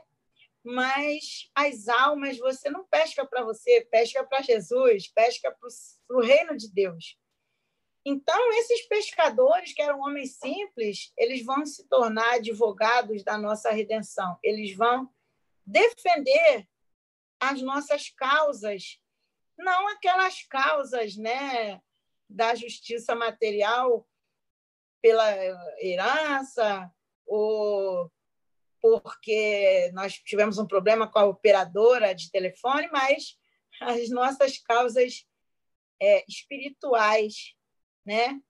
mas 0.62 1.50
as 1.54 1.88
almas 1.88 2.38
você 2.38 2.68
não 2.68 2.84
pesca 2.84 3.24
para 3.24 3.42
você, 3.42 3.80
pesca 3.90 4.24
para 4.24 4.42
Jesus, 4.42 5.08
pesca 5.08 5.50
para 5.50 6.16
o 6.16 6.20
reino 6.20 6.56
de 6.56 6.70
Deus. 6.70 7.18
Então, 8.04 8.52
esses 8.54 8.86
pescadores, 8.86 9.72
que 9.72 9.82
eram 9.82 10.00
homens 10.00 10.36
simples, 10.36 11.12
eles 11.16 11.44
vão 11.44 11.64
se 11.66 11.86
tornar 11.86 12.34
advogados 12.34 13.22
da 13.22 13.36
nossa 13.36 13.70
redenção. 13.70 14.38
Eles 14.42 14.74
vão 14.74 15.12
defender 15.66 16.66
as 17.38 17.60
nossas 17.62 18.08
causas, 18.10 19.00
não 19.56 19.88
aquelas 19.88 20.42
causas 20.42 21.16
né, 21.16 21.80
da 22.28 22.54
justiça 22.54 23.14
material 23.14 24.06
pela 25.02 25.26
herança 25.78 26.90
ou 27.26 28.10
porque 28.80 29.90
nós 29.92 30.14
tivemos 30.14 30.58
um 30.58 30.66
problema 30.66 31.10
com 31.10 31.18
a 31.18 31.24
operadora 31.24 32.14
de 32.14 32.30
telefone, 32.30 32.88
mas 32.92 33.38
as 33.80 34.08
nossas 34.10 34.58
causas 34.58 35.26
é, 36.00 36.24
espirituais, 36.28 37.54
né? 38.04 38.40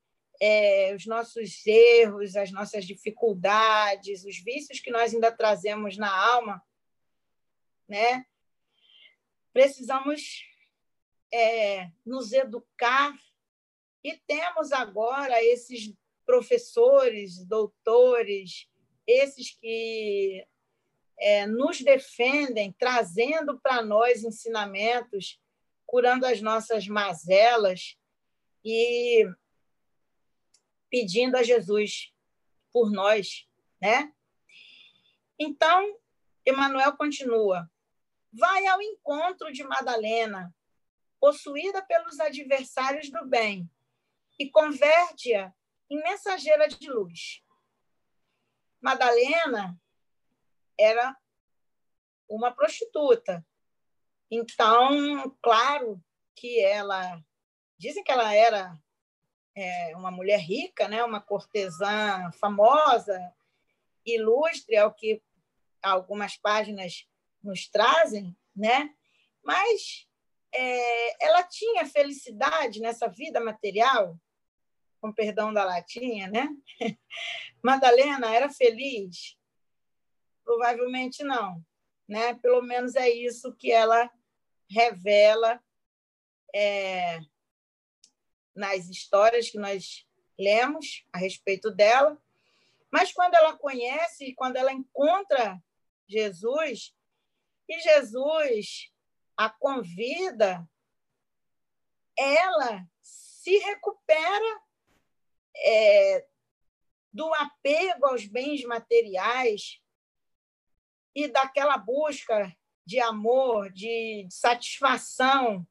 É, 0.43 0.95
os 0.95 1.05
nossos 1.05 1.67
erros, 1.67 2.35
as 2.35 2.51
nossas 2.51 2.87
dificuldades, 2.87 4.25
os 4.25 4.39
vícios 4.39 4.81
que 4.81 4.91
nós 4.91 5.13
ainda 5.13 5.31
trazemos 5.31 5.99
na 5.99 6.11
alma, 6.11 6.63
né? 7.87 8.25
precisamos 9.53 10.45
é, 11.33 11.91
nos 12.05 12.33
educar 12.33 13.13
e 14.03 14.17
temos 14.27 14.73
agora 14.73 15.43
esses 15.45 15.93
professores, 16.25 17.45
doutores, 17.45 18.70
esses 19.11 19.50
que 19.59 20.47
é, 21.19 21.47
nos 21.47 21.81
defendem, 21.81 22.73
trazendo 22.73 23.61
para 23.61 23.83
nós 23.83 24.25
ensinamentos, 24.25 25.40
curando 25.87 26.25
as 26.25 26.40
nossas 26.40 26.87
mazelas 26.87 27.97
e 28.64 29.26
pedindo 30.90 31.37
a 31.37 31.43
Jesus 31.43 32.12
por 32.73 32.90
nós, 32.90 33.47
né? 33.81 34.12
Então, 35.38 35.99
Emmanuel 36.47 36.97
continua: 36.97 37.71
vai 38.33 38.67
ao 38.67 38.81
encontro 38.81 39.52
de 39.52 39.64
Madalena, 39.64 40.55
possuída 41.21 41.83
pelos 41.83 42.19
adversários 42.21 43.11
do 43.11 43.26
bem, 43.26 43.69
e 44.38 44.50
converte-a 44.50 45.52
em 45.90 46.02
mensageira 46.02 46.69
de 46.69 46.88
luz. 46.90 47.43
Madalena 48.81 49.79
era 50.79 51.17
uma 52.29 52.53
prostituta. 52.53 53.45
Então, 54.31 55.37
claro 55.43 56.03
que 56.35 56.61
ela. 56.61 57.23
Dizem 57.77 58.05
que 58.05 58.13
ela 58.13 58.35
era 58.35 58.79
é, 59.57 59.97
uma 59.97 60.11
mulher 60.11 60.39
rica, 60.39 60.87
né? 60.89 61.03
uma 61.03 61.21
cortesã 61.21 62.31
famosa, 62.33 63.19
ilustre, 64.05 64.77
é 64.77 64.85
o 64.85 64.93
que 64.93 65.23
algumas 65.83 66.37
páginas 66.37 67.07
nos 67.43 67.69
trazem, 67.69 68.37
né? 68.55 68.95
mas 69.43 70.07
é, 70.53 71.25
ela 71.27 71.43
tinha 71.43 71.87
felicidade 71.87 72.81
nessa 72.81 73.09
vida 73.09 73.41
material, 73.41 74.19
com 75.00 75.12
perdão 75.12 75.52
da 75.52 75.64
latinha, 75.64 76.28
né? 76.28 76.49
Madalena 77.62 78.35
era 78.35 78.49
feliz? 78.49 79.37
Provavelmente 80.45 81.23
não, 81.23 81.64
né? 82.09 82.35
Pelo 82.35 82.62
menos 82.62 82.95
é 82.97 83.09
isso 83.09 83.54
que 83.54 83.71
ela 83.71 84.11
revela 84.69 85.62
é, 86.54 87.21
nas 88.54 88.88
histórias 88.88 89.50
que 89.50 89.59
nós 89.59 90.07
lemos 90.38 91.04
a 91.12 91.19
respeito 91.19 91.71
dela. 91.71 92.21
Mas 92.90 93.12
quando 93.12 93.35
ela 93.35 93.57
conhece, 93.57 94.35
quando 94.35 94.57
ela 94.57 94.73
encontra 94.73 95.62
Jesus, 96.09 96.92
e 97.69 97.78
Jesus 97.80 98.90
a 99.37 99.49
convida, 99.49 100.69
ela 102.19 102.85
se 103.00 103.57
recupera 103.59 104.61
é, 105.57 106.26
do 107.12 107.33
apego 107.35 108.07
aos 108.07 108.26
bens 108.26 108.64
materiais 108.64 109.80
e 111.14 111.28
daquela 111.28 111.76
busca 111.76 112.54
de 112.87 113.00
amor, 113.00 113.71
de 113.73 114.26
satisfação 114.30 115.66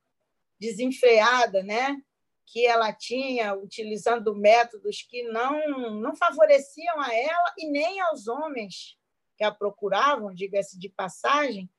desenfreada, 0.59 1.63
né? 1.63 1.97
que 2.51 2.65
ela 2.65 2.91
tinha, 2.91 3.53
utilizando 3.53 4.35
métodos 4.35 5.03
que 5.03 5.21
não, 5.23 5.91
não 5.91 6.15
favoreciam 6.15 6.99
a 6.99 7.13
ela 7.13 7.53
e 7.57 7.69
nem 7.69 8.01
aos 8.01 8.27
homens 8.27 8.97
que 9.37 9.43
a 9.43 9.51
procuravam, 9.51 10.33
diga-se 10.33 10.77
de 10.77 10.89
passagem. 10.89 11.69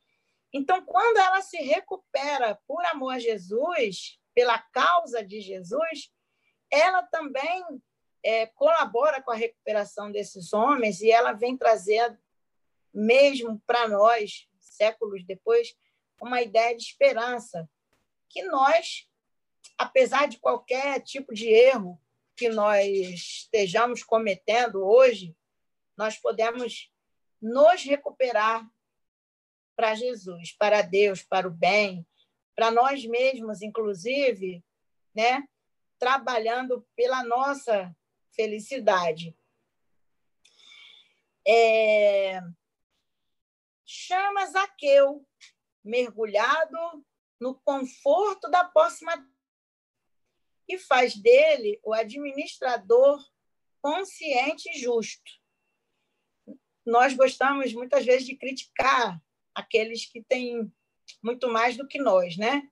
Então, 0.53 0.85
quando 0.85 1.19
ela 1.19 1.43
se 1.43 1.57
recupera 1.59 2.59
por 2.69 2.85
amor 2.87 3.15
a 3.15 3.19
Jesus, 3.19 4.19
pela 4.33 4.59
causa 4.59 5.25
de 5.25 5.41
Jesus, 5.41 6.13
ela 6.71 7.03
também 7.03 7.65
é, 8.23 8.47
colabora 8.47 9.23
com 9.23 9.31
a 9.31 9.37
recuperação 9.37 10.11
desses 10.11 10.53
homens 10.53 11.01
e 11.01 11.11
ela 11.11 11.33
vem 11.33 11.57
trazer, 11.57 12.19
mesmo 12.93 13.61
para 13.67 13.89
nós, 13.89 14.49
séculos 14.59 15.25
depois, 15.25 15.77
uma 16.21 16.43
ideia 16.43 16.77
de 16.77 16.83
esperança, 16.83 17.69
que 18.29 18.43
nós, 18.45 19.09
apesar 19.79 20.29
de 20.29 20.39
qualquer 20.39 21.01
tipo 21.01 21.35
de 21.35 21.49
erro 21.49 22.01
que 22.37 22.49
nós 22.49 22.87
estejamos 22.87 24.03
cometendo 24.03 24.87
hoje, 24.87 25.37
nós 25.97 26.17
podemos 26.17 26.91
nos 27.41 27.83
recuperar 27.85 28.67
para 29.75 29.95
Jesus, 29.95 30.53
para 30.53 30.83
Deus, 30.83 31.23
para 31.23 31.49
o 31.49 31.51
bem, 31.51 32.07
para 32.55 32.71
nós 32.71 33.05
mesmos, 33.07 33.63
inclusive, 33.63 34.63
né? 35.15 35.49
trabalhando 35.99 36.87
pela 36.97 37.23
nossa 37.25 37.95
felicidade. 38.35 39.37
É... 41.47 42.41
Chama 43.85 44.47
Zaqueu, 44.47 45.27
mergulhado 45.83 47.05
no 47.41 47.55
conforto 47.61 48.49
da 48.51 48.65
próxima 48.65 49.13
e 50.69 50.79
faz 50.79 51.17
dele 51.17 51.81
o 51.83 51.93
administrador 51.93 53.19
consciente 53.83 54.71
e 54.71 54.79
justo. 54.79 55.31
Nós 56.87 57.15
gostamos 57.15 57.73
muitas 57.73 58.05
vezes 58.05 58.27
de 58.27 58.37
criticar 58.37 59.21
aqueles 59.55 60.07
que 60.07 60.23
têm 60.23 60.73
muito 61.23 61.49
mais 61.49 61.77
do 61.77 61.89
que 61.89 61.99
nós, 61.99 62.37
né? 62.37 62.63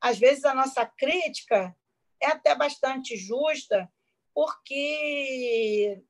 Às 0.00 0.18
vezes 0.18 0.44
a 0.44 0.54
nossa 0.54 0.84
crítica 0.84 1.74
é 2.20 2.26
até 2.26 2.54
bastante 2.54 3.16
justa, 3.16 3.90
porque 4.34 6.02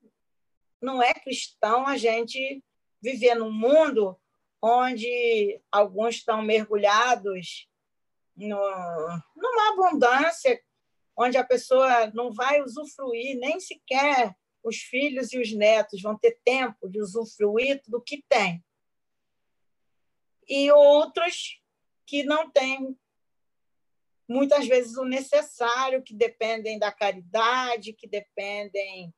não 0.81 1.01
é 1.01 1.13
cristão 1.13 1.87
a 1.87 1.97
gente 1.97 2.63
viver 3.01 3.35
num 3.35 3.51
mundo 3.51 4.19
onde 4.61 5.61
alguns 5.71 6.15
estão 6.15 6.41
mergulhados 6.41 7.67
no, 8.35 8.57
numa 9.35 9.73
abundância, 9.73 10.61
onde 11.15 11.37
a 11.37 11.43
pessoa 11.43 12.07
não 12.13 12.31
vai 12.31 12.61
usufruir 12.61 13.37
nem 13.37 13.59
sequer 13.59 14.35
os 14.63 14.77
filhos 14.77 15.33
e 15.33 15.39
os 15.39 15.53
netos 15.53 16.01
vão 16.01 16.17
ter 16.17 16.39
tempo 16.43 16.89
de 16.89 17.01
usufruir 17.01 17.81
do 17.87 18.01
que 18.01 18.23
tem. 18.29 18.63
E 20.47 20.71
outros 20.71 21.61
que 22.05 22.23
não 22.23 22.49
têm 22.49 22.97
muitas 24.27 24.67
vezes 24.67 24.97
o 24.97 25.05
necessário, 25.05 26.01
que 26.01 26.13
dependem 26.13 26.79
da 26.79 26.91
caridade, 26.91 27.93
que 27.93 28.07
dependem 28.07 29.13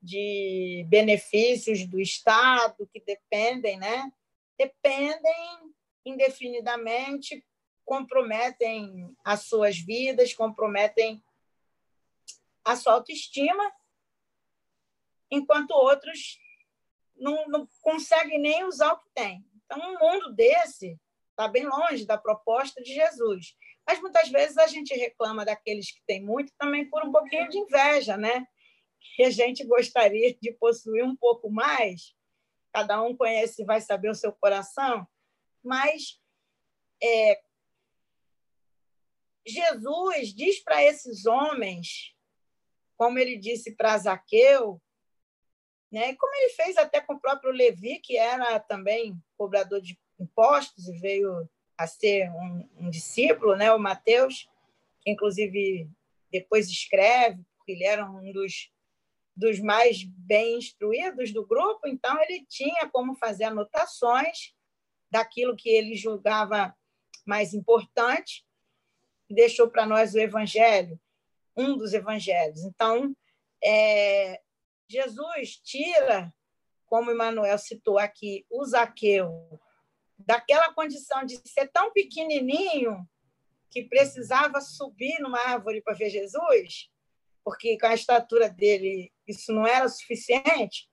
de 0.00 0.84
benefícios 0.88 1.86
do 1.86 2.00
Estado, 2.00 2.88
que 2.92 3.00
dependem, 3.00 3.78
né? 3.78 4.12
Dependem 4.58 5.72
indefinidamente, 6.04 7.44
comprometem 7.84 9.16
as 9.24 9.44
suas 9.44 9.78
vidas, 9.78 10.34
comprometem 10.34 11.22
a 12.64 12.76
sua 12.76 12.94
autoestima, 12.94 13.72
enquanto 15.30 15.70
outros 15.72 16.38
não, 17.16 17.46
não 17.48 17.68
conseguem 17.80 18.40
nem 18.40 18.64
usar 18.64 18.92
o 18.92 18.98
que 18.98 19.10
têm. 19.14 19.44
Então, 19.64 19.78
um 19.78 19.98
mundo 19.98 20.34
desse 20.34 20.98
está 21.30 21.48
bem 21.48 21.66
longe 21.66 22.04
da 22.04 22.18
proposta 22.18 22.82
de 22.82 22.92
Jesus. 22.92 23.56
Mas 23.86 24.00
muitas 24.00 24.28
vezes 24.30 24.56
a 24.58 24.66
gente 24.66 24.94
reclama 24.94 25.44
daqueles 25.44 25.90
que 25.90 26.00
têm 26.06 26.22
muito 26.22 26.52
também 26.58 26.88
por 26.88 27.04
um 27.04 27.12
pouquinho 27.12 27.48
de 27.48 27.58
inveja, 27.58 28.16
né? 28.16 28.46
Que 29.16 29.24
a 29.24 29.30
gente 29.30 29.64
gostaria 29.64 30.36
de 30.40 30.52
possuir 30.52 31.04
um 31.04 31.16
pouco 31.16 31.50
mais. 31.50 32.14
Cada 32.72 33.02
um 33.02 33.16
conhece, 33.16 33.64
vai 33.64 33.80
saber 33.80 34.10
o 34.10 34.14
seu 34.14 34.32
coração. 34.32 35.06
Mas 35.62 36.20
é, 37.02 37.40
Jesus 39.46 40.32
diz 40.32 40.62
para 40.62 40.82
esses 40.82 41.26
homens, 41.26 42.14
como 42.96 43.18
ele 43.18 43.36
disse 43.36 43.74
para 43.74 43.98
Zaqueu, 43.98 44.80
né? 45.90 46.14
Como 46.14 46.34
ele 46.36 46.54
fez 46.54 46.76
até 46.76 47.00
com 47.00 47.14
o 47.14 47.20
próprio 47.20 47.52
Levi, 47.52 47.98
que 47.98 48.16
era 48.16 48.58
também 48.60 49.14
cobrador 49.36 49.80
de 49.80 49.98
impostos 50.18 50.88
e 50.88 50.98
veio 50.98 51.48
a 51.82 51.86
ser 51.86 52.30
um, 52.30 52.68
um 52.78 52.90
discípulo, 52.90 53.56
né? 53.56 53.72
o 53.72 53.78
Mateus, 53.78 54.48
que 55.00 55.10
inclusive 55.10 55.88
depois 56.30 56.68
escreve, 56.68 57.42
porque 57.56 57.72
ele 57.72 57.84
era 57.84 58.08
um 58.08 58.32
dos, 58.32 58.72
dos 59.36 59.60
mais 59.60 60.04
bem 60.04 60.58
instruídos 60.58 61.32
do 61.32 61.46
grupo, 61.46 61.86
então 61.86 62.20
ele 62.22 62.44
tinha 62.48 62.88
como 62.88 63.14
fazer 63.14 63.44
anotações 63.44 64.54
daquilo 65.10 65.56
que 65.56 65.68
ele 65.68 65.94
julgava 65.94 66.74
mais 67.26 67.52
importante, 67.54 68.46
deixou 69.28 69.68
para 69.68 69.86
nós 69.86 70.14
o 70.14 70.18
Evangelho, 70.18 70.98
um 71.56 71.76
dos 71.76 71.92
Evangelhos. 71.92 72.64
Então, 72.64 73.14
é, 73.62 74.40
Jesus 74.88 75.56
tira, 75.56 76.32
como 76.86 77.10
Emmanuel 77.10 77.58
citou 77.58 77.98
aqui, 77.98 78.44
o 78.50 78.64
Zaqueu 78.64 79.60
daquela 80.26 80.72
condição 80.72 81.24
de 81.24 81.36
ser 81.48 81.68
tão 81.68 81.92
pequenininho 81.92 83.08
que 83.70 83.84
precisava 83.84 84.60
subir 84.60 85.18
numa 85.20 85.40
árvore 85.40 85.80
para 85.82 85.94
ver 85.94 86.10
Jesus, 86.10 86.90
porque 87.44 87.78
com 87.78 87.86
a 87.86 87.94
estatura 87.94 88.48
dele 88.48 89.12
isso 89.26 89.52
não 89.52 89.66
era 89.66 89.88
suficiente. 89.88 90.88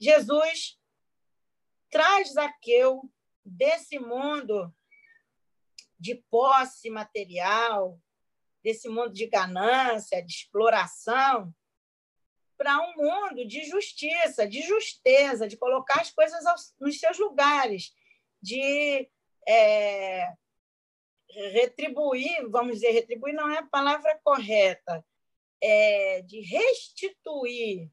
Jesus 0.00 0.78
traz 1.90 2.32
Zaqueu 2.32 3.10
desse 3.44 3.98
mundo 3.98 4.72
de 5.98 6.16
posse 6.30 6.90
material, 6.90 8.00
desse 8.62 8.88
mundo 8.88 9.12
de 9.12 9.26
ganância, 9.26 10.24
de 10.24 10.32
exploração, 10.32 11.54
para 12.56 12.80
um 12.80 12.94
mundo 12.96 13.46
de 13.46 13.64
justiça, 13.64 14.46
de 14.46 14.62
justeza, 14.62 15.48
de 15.48 15.56
colocar 15.56 16.00
as 16.00 16.10
coisas 16.10 16.44
aos, 16.46 16.74
nos 16.80 16.98
seus 16.98 17.18
lugares, 17.18 17.94
de 18.40 19.08
é, 19.46 20.32
retribuir, 21.52 22.48
vamos 22.50 22.74
dizer, 22.74 22.90
retribuir 22.90 23.34
não 23.34 23.50
é 23.50 23.58
a 23.58 23.66
palavra 23.66 24.18
correta, 24.22 25.04
é, 25.62 26.22
de 26.22 26.40
restituir, 26.40 27.90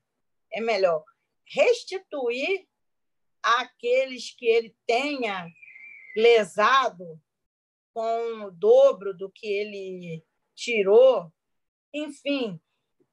é 0.51 0.61
melhor, 0.61 1.03
restituir 1.45 2.67
àqueles 3.41 4.31
que 4.35 4.45
ele 4.45 4.75
tenha 4.85 5.47
lesado 6.15 7.19
com 7.93 8.45
o 8.45 8.51
dobro 8.51 9.13
do 9.13 9.29
que 9.29 9.47
ele 9.47 10.23
tirou. 10.55 11.31
Enfim, 11.93 12.59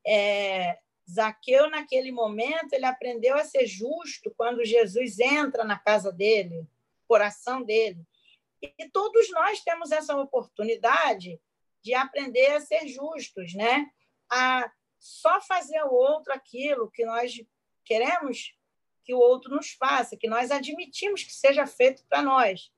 é, 0.06 0.78
Zaqueu, 1.10 1.70
naquele 1.70 2.12
momento, 2.12 2.72
ele 2.72 2.84
aprendeu 2.84 3.36
a 3.36 3.44
ser 3.44 3.66
justo 3.66 4.32
quando 4.36 4.64
Jesus 4.64 5.18
entra 5.18 5.64
na 5.64 5.78
casa 5.78 6.12
dele, 6.12 6.66
coração 7.06 7.62
dele. 7.62 8.06
E 8.60 8.88
todos 8.90 9.30
nós 9.30 9.60
temos 9.62 9.90
essa 9.90 10.16
oportunidade 10.16 11.40
de 11.82 11.94
aprender 11.94 12.52
a 12.52 12.60
ser 12.60 12.86
justos, 12.88 13.54
né? 13.54 13.90
A 14.30 14.70
só 14.98 15.40
fazer 15.40 15.78
ao 15.78 15.94
outro 15.94 16.32
aquilo 16.32 16.90
que 16.90 17.06
nós 17.06 17.40
queremos 17.84 18.54
que 19.04 19.14
o 19.14 19.18
outro 19.18 19.54
nos 19.54 19.70
faça, 19.70 20.16
que 20.16 20.28
nós 20.28 20.50
admitimos 20.50 21.22
que 21.22 21.32
seja 21.32 21.66
feito 21.66 22.04
para 22.06 22.20
nós. 22.20 22.70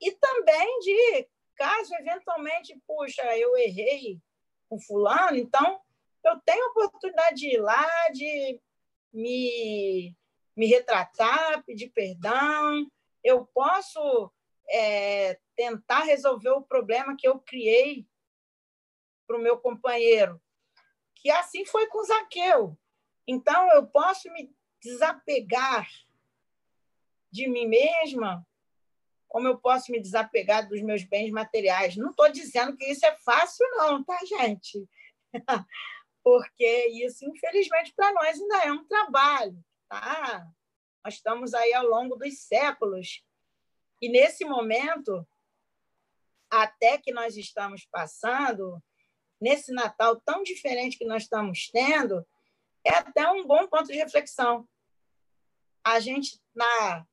E 0.00 0.12
também 0.12 0.78
de, 0.78 1.28
caso 1.54 1.94
eventualmente, 1.96 2.80
puxa, 2.86 3.22
eu 3.36 3.54
errei 3.56 4.18
com 4.68 4.80
fulano, 4.80 5.36
então 5.36 5.82
eu 6.24 6.40
tenho 6.40 6.64
a 6.64 6.70
oportunidade 6.70 7.36
de 7.36 7.54
ir 7.54 7.60
lá, 7.60 7.86
de 8.12 8.60
me, 9.12 10.16
me 10.56 10.66
retratar, 10.66 11.62
pedir 11.64 11.90
perdão, 11.90 12.86
eu 13.22 13.46
posso 13.46 14.32
é, 14.68 15.38
tentar 15.56 16.00
resolver 16.00 16.50
o 16.50 16.62
problema 16.62 17.16
que 17.16 17.26
eu 17.26 17.38
criei 17.38 18.06
para 19.26 19.36
o 19.36 19.42
meu 19.42 19.58
companheiro. 19.58 20.40
Que 21.14 21.30
assim 21.30 21.64
foi 21.64 21.86
com 21.86 22.04
Zaqueu. 22.04 22.76
Então, 23.26 23.70
eu 23.72 23.86
posso 23.86 24.30
me 24.32 24.54
desapegar 24.82 25.88
de 27.30 27.48
mim 27.48 27.66
mesma, 27.66 28.46
como 29.26 29.48
eu 29.48 29.58
posso 29.58 29.90
me 29.90 30.00
desapegar 30.00 30.68
dos 30.68 30.80
meus 30.82 31.02
bens 31.02 31.30
materiais. 31.30 31.96
Não 31.96 32.10
estou 32.10 32.30
dizendo 32.30 32.76
que 32.76 32.84
isso 32.84 33.04
é 33.04 33.16
fácil, 33.16 33.66
não, 33.72 34.04
tá, 34.04 34.18
gente? 34.24 34.86
Porque 36.24 36.86
isso, 36.88 37.24
infelizmente, 37.24 37.92
para 37.94 38.12
nós 38.12 38.40
ainda 38.40 38.64
é 38.64 38.72
um 38.72 38.84
trabalho, 38.84 39.62
tá? 39.88 40.44
Nós 41.04 41.14
estamos 41.14 41.54
aí 41.54 41.72
ao 41.74 41.84
longo 41.84 42.16
dos 42.16 42.38
séculos 42.40 43.22
e 44.00 44.08
nesse 44.08 44.44
momento, 44.44 45.26
até 46.50 46.98
que 46.98 47.12
nós 47.12 47.36
estamos 47.36 47.86
passando, 47.86 48.82
nesse 49.40 49.72
Natal 49.72 50.20
tão 50.20 50.42
diferente 50.42 50.98
que 50.98 51.06
nós 51.06 51.22
estamos 51.22 51.70
tendo, 51.70 52.26
é 52.84 52.90
até 52.90 53.30
um 53.30 53.46
bom 53.46 53.66
ponto 53.66 53.86
de 53.86 53.94
reflexão. 53.94 54.68
A 55.82 56.00
gente 56.00 56.40
na 56.54 57.06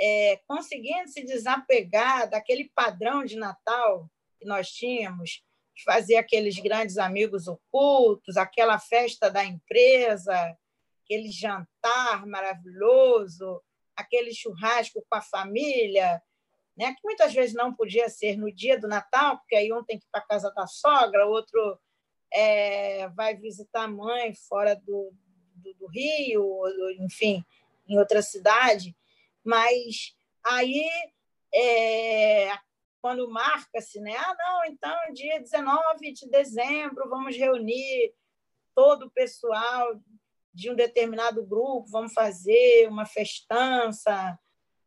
é, 0.00 0.36
conseguindo 0.46 1.08
se 1.08 1.22
desapegar 1.24 2.30
daquele 2.30 2.70
padrão 2.74 3.24
de 3.24 3.36
Natal 3.36 4.10
que 4.38 4.46
nós 4.46 4.70
tínhamos, 4.70 5.44
fazer 5.84 6.16
aqueles 6.16 6.58
grandes 6.58 6.98
amigos 6.98 7.48
ocultos, 7.48 8.36
aquela 8.36 8.78
festa 8.78 9.30
da 9.30 9.44
empresa, 9.44 10.34
aquele 11.04 11.30
jantar 11.30 12.26
maravilhoso, 12.26 13.62
aquele 13.96 14.34
churrasco 14.34 15.04
com 15.08 15.16
a 15.16 15.20
família, 15.20 16.22
né? 16.76 16.94
que 16.94 17.00
muitas 17.04 17.32
vezes 17.32 17.54
não 17.54 17.74
podia 17.74 18.08
ser 18.08 18.36
no 18.36 18.52
dia 18.52 18.78
do 18.78 18.88
Natal, 18.88 19.38
porque 19.38 19.56
aí 19.56 19.72
um 19.72 19.84
tem 19.84 19.98
que 19.98 20.04
ir 20.04 20.08
para 20.10 20.20
a 20.20 20.26
casa 20.26 20.52
da 20.54 20.66
sogra, 20.66 21.26
o 21.26 21.30
outro 21.30 21.78
é, 22.32 23.08
vai 23.08 23.36
visitar 23.36 23.84
a 23.84 23.88
mãe 23.88 24.34
fora 24.34 24.74
do, 24.74 25.12
do, 25.54 25.74
do 25.74 25.86
Rio, 25.88 26.62
enfim, 27.00 27.44
em 27.88 27.98
outra 27.98 28.22
cidade. 28.22 28.96
Mas 29.44 30.14
aí, 30.44 30.88
é, 31.52 32.52
quando 33.00 33.30
marca-se, 33.30 34.00
né? 34.00 34.14
ah, 34.16 34.34
não, 34.38 34.64
então, 34.66 34.96
dia 35.12 35.40
19 35.40 36.12
de 36.12 36.28
dezembro, 36.28 37.08
vamos 37.08 37.36
reunir 37.36 38.14
todo 38.74 39.06
o 39.06 39.10
pessoal 39.10 39.98
de 40.52 40.70
um 40.70 40.74
determinado 40.74 41.44
grupo, 41.44 41.90
vamos 41.90 42.12
fazer 42.12 42.88
uma 42.88 43.06
festança 43.06 44.38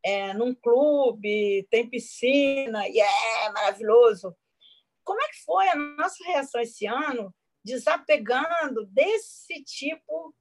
é, 0.03 0.33
num 0.33 0.53
clube, 0.53 1.65
tem 1.69 1.89
piscina, 1.89 2.87
e 2.87 2.99
é 2.99 3.49
maravilhoso. 3.51 4.35
Como 5.03 5.21
é 5.21 5.27
que 5.29 5.43
foi 5.43 5.67
a 5.69 5.75
nossa 5.75 6.23
reação 6.25 6.61
esse 6.61 6.85
ano, 6.85 7.33
desapegando 7.63 8.85
desse 8.87 9.63
tipo 9.63 10.35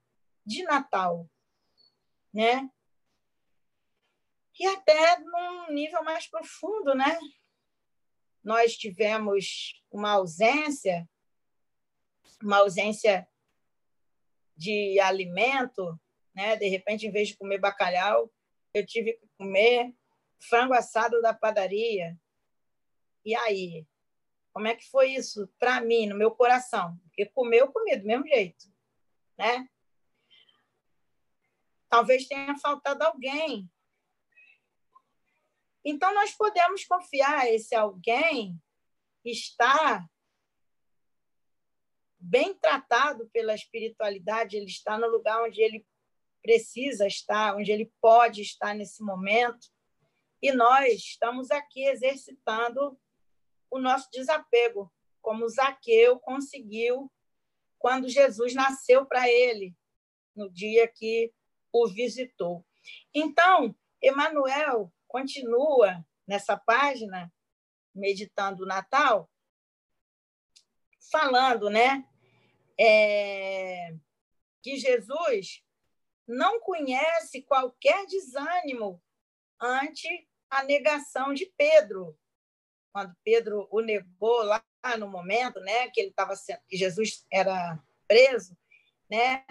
de 0.45 0.65
Natal? 0.65 1.29
Né? 2.35 2.69
E 4.59 4.67
até 4.67 5.19
num 5.19 5.73
nível 5.73 6.03
mais 6.03 6.27
profundo, 6.27 6.95
né? 6.95 7.19
Nós 8.43 8.77
tivemos 8.77 9.83
uma 9.91 10.13
ausência, 10.13 11.09
uma 12.43 12.59
ausência 12.59 13.27
de 14.57 14.99
alimento, 15.01 15.99
né? 16.35 16.57
De 16.57 16.69
repente, 16.69 17.07
em 17.07 17.11
vez 17.11 17.29
de 17.29 17.37
comer 17.37 17.59
bacalhau, 17.59 18.33
eu 18.75 18.85
tive 18.87 19.15
que 19.15 19.29
comer 19.39 19.95
frango 20.49 20.75
assado 20.75 21.21
da 21.21 21.33
padaria. 21.33 22.19
E 23.25 23.35
aí, 23.35 23.87
como 24.53 24.67
é 24.67 24.75
que 24.75 24.89
foi 24.89 25.13
isso 25.13 25.49
para 25.59 25.81
mim, 25.81 26.07
no 26.07 26.17
meu 26.17 26.31
coração? 26.31 26.99
Porque 27.05 27.27
comer, 27.27 27.61
eu 27.61 27.73
comi 27.73 27.97
do 27.97 28.07
mesmo 28.07 28.27
jeito, 28.27 28.67
né? 29.39 29.69
Talvez 31.89 32.27
tenha 32.27 32.57
faltado 32.59 33.03
alguém. 33.05 33.71
Então, 35.85 36.15
nós 36.15 36.33
podemos 36.33 36.85
confiar 36.85 37.49
esse 37.53 37.75
alguém 37.75 38.61
está 39.25 40.05
bem 42.19 42.55
tratado 42.55 43.29
pela 43.33 43.55
espiritualidade, 43.55 44.57
ele 44.57 44.67
está 44.67 44.97
no 44.97 45.09
lugar 45.09 45.43
onde 45.43 45.61
ele 45.61 45.85
precisa 46.41 47.07
estar, 47.07 47.57
onde 47.57 47.71
ele 47.71 47.93
pode 48.01 48.43
estar 48.43 48.75
nesse 48.75 49.03
momento. 49.03 49.69
E 50.41 50.53
nós 50.53 50.93
estamos 50.93 51.51
aqui 51.51 51.85
exercitando 51.85 52.99
o 53.71 53.79
nosso 53.79 54.09
desapego, 54.11 54.93
como 55.21 55.49
Zaqueu 55.49 56.19
conseguiu 56.19 57.11
quando 57.79 58.09
Jesus 58.09 58.55
nasceu 58.55 59.05
para 59.07 59.29
ele, 59.29 59.75
no 60.37 60.49
dia 60.49 60.87
que 60.87 61.33
o 61.73 61.89
visitou. 61.89 62.65
Então, 63.15 63.75
Emmanuel 64.01 64.93
continua 65.13 66.03
nessa 66.27 66.57
página, 66.57 67.31
meditando 67.95 68.63
o 68.63 68.67
Natal, 68.67 69.31
falando, 71.11 71.69
né? 71.69 72.09
É, 72.81 73.95
que 74.63 74.79
Jesus 74.79 75.63
não 76.27 76.59
conhece 76.61 77.43
qualquer 77.43 78.07
desânimo 78.07 79.03
ante 79.61 80.09
a 80.49 80.65
negação 80.65 81.35
de 81.35 81.45
Pedro. 81.59 82.19
Quando 82.91 83.15
Pedro 83.23 83.69
o 83.71 83.83
negou 83.83 84.43
lá 84.43 84.65
no 84.99 85.09
momento, 85.09 85.61
né, 85.61 85.91
que 85.91 86.01
ele 86.01 86.11
estava 86.11 86.33
que 86.67 86.77
Jesus 86.77 87.27
era 87.31 87.79
preso, 88.09 88.57
né? 89.11 89.45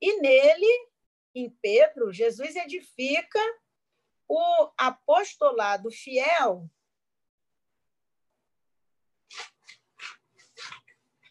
E 0.00 0.20
nele, 0.20 0.88
em 1.34 1.48
Pedro, 1.50 2.12
Jesus 2.12 2.56
edifica 2.56 3.40
o 4.28 4.70
apostolado 4.76 5.90
fiel 5.90 6.68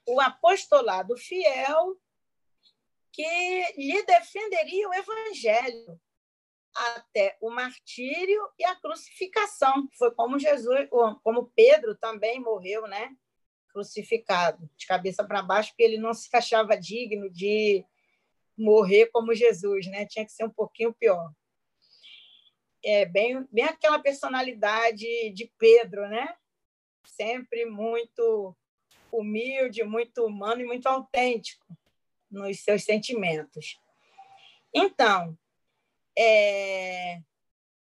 o 0.07 0.21
apostolado 0.21 1.17
fiel 1.17 1.97
que 3.11 3.73
lhe 3.77 4.03
defenderia 4.03 4.87
o 4.89 4.93
evangelho, 4.93 5.99
até 6.75 7.37
o 7.41 7.49
martírio 7.49 8.49
e 8.59 8.65
a 8.65 8.75
crucificação. 8.75 9.87
Foi 9.97 10.11
como 10.11 10.37
Jesus, 10.37 10.89
como 11.23 11.51
Pedro 11.55 11.95
também 11.95 12.39
morreu, 12.39 12.87
né? 12.87 13.15
Crucificado, 13.69 14.69
de 14.75 14.85
cabeça 14.85 15.23
para 15.23 15.41
baixo, 15.41 15.69
porque 15.69 15.83
ele 15.83 15.97
não 15.97 16.13
se 16.13 16.29
achava 16.33 16.77
digno 16.77 17.29
de 17.29 17.85
morrer 18.57 19.07
como 19.07 19.33
Jesus, 19.33 19.87
né? 19.87 20.05
Tinha 20.05 20.25
que 20.25 20.31
ser 20.31 20.45
um 20.45 20.49
pouquinho 20.49 20.93
pior. 20.93 21.31
É 22.87 23.03
bem, 23.03 23.47
bem 23.51 23.65
aquela 23.65 23.97
personalidade 23.97 25.31
de 25.31 25.51
Pedro, 25.57 26.07
né? 26.07 26.37
Sempre 27.03 27.65
muito 27.65 28.55
humilde, 29.11 29.83
muito 29.83 30.23
humano 30.23 30.61
e 30.61 30.65
muito 30.65 30.85
autêntico 30.85 31.65
nos 32.29 32.59
seus 32.59 32.83
sentimentos. 32.83 33.79
Então, 34.71 35.35
é, 36.17 37.21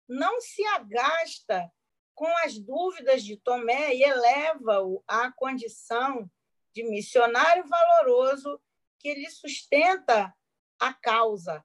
não 0.08 0.40
se 0.40 0.64
agasta 0.68 1.70
com 2.14 2.28
as 2.46 2.58
dúvidas 2.58 3.24
de 3.24 3.36
Tomé 3.36 3.94
e 3.94 4.04
eleva-o 4.04 5.04
à 5.08 5.32
condição 5.32 6.30
de 6.74 6.84
missionário 6.84 7.68
valoroso 7.68 8.62
que 9.00 9.14
lhe 9.14 9.30
sustenta 9.30 10.34
a 10.80 10.94
causa 10.94 11.64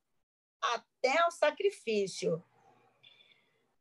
até 0.61 1.25
o 1.27 1.31
sacrifício. 1.31 2.45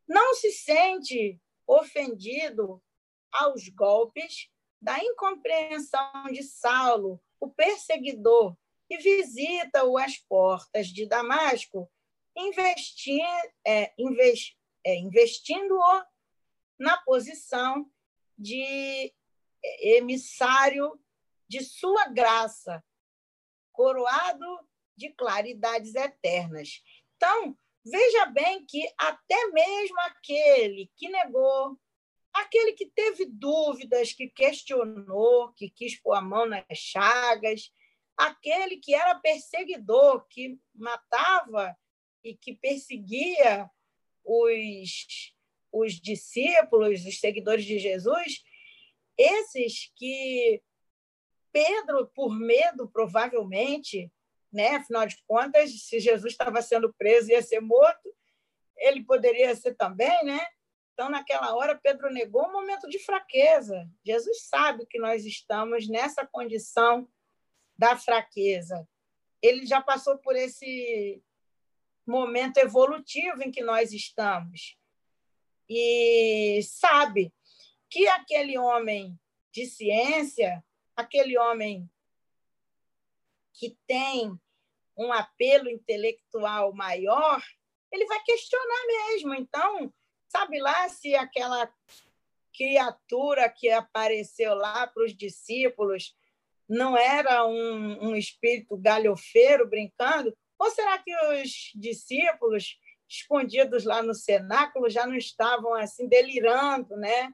Não 0.10 0.34
se 0.34 0.52
sente 0.52 1.40
ofendido 1.68 2.84
aos 3.32 3.70
golpes 3.70 4.50
da 4.82 4.98
incompreensão 4.98 6.24
de 6.32 6.42
Saulo, 6.42 7.22
o 7.40 7.48
perseguidor, 7.48 8.58
e 8.90 8.98
visita-o 8.98 10.00
às 10.00 10.18
portas 10.18 10.88
de 10.88 11.06
Damasco 11.06 11.88
investir, 12.36 13.24
é, 13.64 13.94
invest, 14.00 14.58
é, 14.84 14.96
investindo-o 14.96 16.04
na 16.80 16.98
posição 17.04 17.92
de 18.36 19.14
emissário 19.82 21.00
de 21.48 21.62
sua 21.62 22.08
graça, 22.08 22.84
coroado 23.72 24.46
de 24.96 25.14
claridades 25.14 25.94
eternas. 25.94 26.82
Então, 27.16 27.58
veja 27.86 28.26
bem 28.28 28.66
que 28.66 28.88
até 28.98 29.48
mesmo 29.48 30.00
aquele 30.02 30.92
que 30.96 31.10
negou, 31.10 31.78
aquele 32.34 32.74
que 32.74 32.86
teve 32.86 33.26
dúvidas, 33.26 34.14
que 34.14 34.28
questionou, 34.28 35.52
que 35.54 35.70
quis 35.70 36.00
pôr 36.00 36.14
a 36.14 36.22
mão 36.22 36.46
nas 36.46 36.66
chagas, 36.74 37.72
aquele 38.18 38.78
que 38.78 38.94
era 38.94 39.16
perseguidor, 39.16 40.26
que 40.28 40.60
matava 40.76 41.76
e 42.24 42.36
que 42.36 42.54
perseguia 42.54 43.70
os, 44.24 45.34
os 45.72 45.94
discípulos, 45.94 47.06
os 47.06 47.20
seguidores 47.20 47.66
de 47.66 47.80
Jesus, 47.80 48.44
esses 49.18 49.92
que 49.96 50.62
Pedro, 51.52 52.08
por 52.08 52.30
medo, 52.30 52.88
provavelmente, 52.90 54.12
né? 54.52 54.76
afinal 54.76 55.06
de 55.06 55.18
contas, 55.28 55.72
se 55.84 56.00
Jesus 56.00 56.34
estava 56.34 56.62
sendo 56.62 56.94
preso 56.94 57.30
e 57.30 57.34
ia 57.34 57.42
ser 57.42 57.60
morto, 57.60 58.14
ele 58.78 59.04
poderia 59.04 59.56
ser 59.56 59.76
também, 59.76 60.24
né? 60.24 60.40
Então, 60.94 61.10
naquela 61.10 61.56
hora, 61.56 61.80
Pedro 61.82 62.12
negou 62.12 62.46
um 62.48 62.52
momento 62.52 62.90
de 62.90 63.00
fraqueza. 63.00 63.90
Jesus 64.06 64.48
sabe 64.48 64.86
que 64.86 65.00
nós 65.00 65.26
estamos 65.26 65.88
nessa 65.88 66.26
condição 66.26 67.08
da 67.78 67.96
fraqueza. 67.96 68.86
Ele 69.42 69.66
já 69.66 69.82
passou 69.82 70.18
por 70.18 70.36
esse 70.36 71.24
momento 72.06 72.58
evolutivo 72.58 73.42
em 73.42 73.52
que 73.52 73.64
nós 73.64 73.94
estamos. 73.94 74.78
E 75.70 76.60
sabe 76.64 77.34
que 77.90 78.08
aquele 78.08 78.58
homem 78.58 79.18
de 79.54 79.66
ciência, 79.66 80.64
aquele 80.96 81.38
homem 81.38 81.90
que 83.60 83.78
tem 83.86 84.34
um 84.98 85.12
apelo 85.12 85.70
intelectual 85.70 86.74
maior, 86.74 87.44
ele 87.92 88.06
vai 88.06 88.24
questionar 88.24 88.86
mesmo. 88.88 89.36
Então, 89.36 89.94
sabe 90.30 90.60
lá 90.60 90.88
se 90.88 91.14
aquela 91.14 91.70
criatura 92.56 93.50
que 93.50 93.70
apareceu 93.70 94.56
lá 94.56 94.88
para 94.88 95.04
os 95.04 95.16
discípulos 95.16 96.16
não 96.68 96.98
era 96.98 97.46
um, 97.46 98.10
um 98.10 98.16
espírito 98.16 98.78
galhofeiro 98.78 99.68
brincando? 99.68 100.36
Ou 100.58 100.72
será 100.72 100.98
que 100.98 101.14
os 101.34 101.72
discípulos, 101.76 102.80
escondidos 103.10 103.84
lá 103.84 104.02
no 104.02 104.14
cenáculo, 104.14 104.90
já 104.90 105.06
não 105.06 105.16
estavam 105.16 105.74
assim 105.74 106.08
delirando, 106.08 106.96
né? 106.96 107.34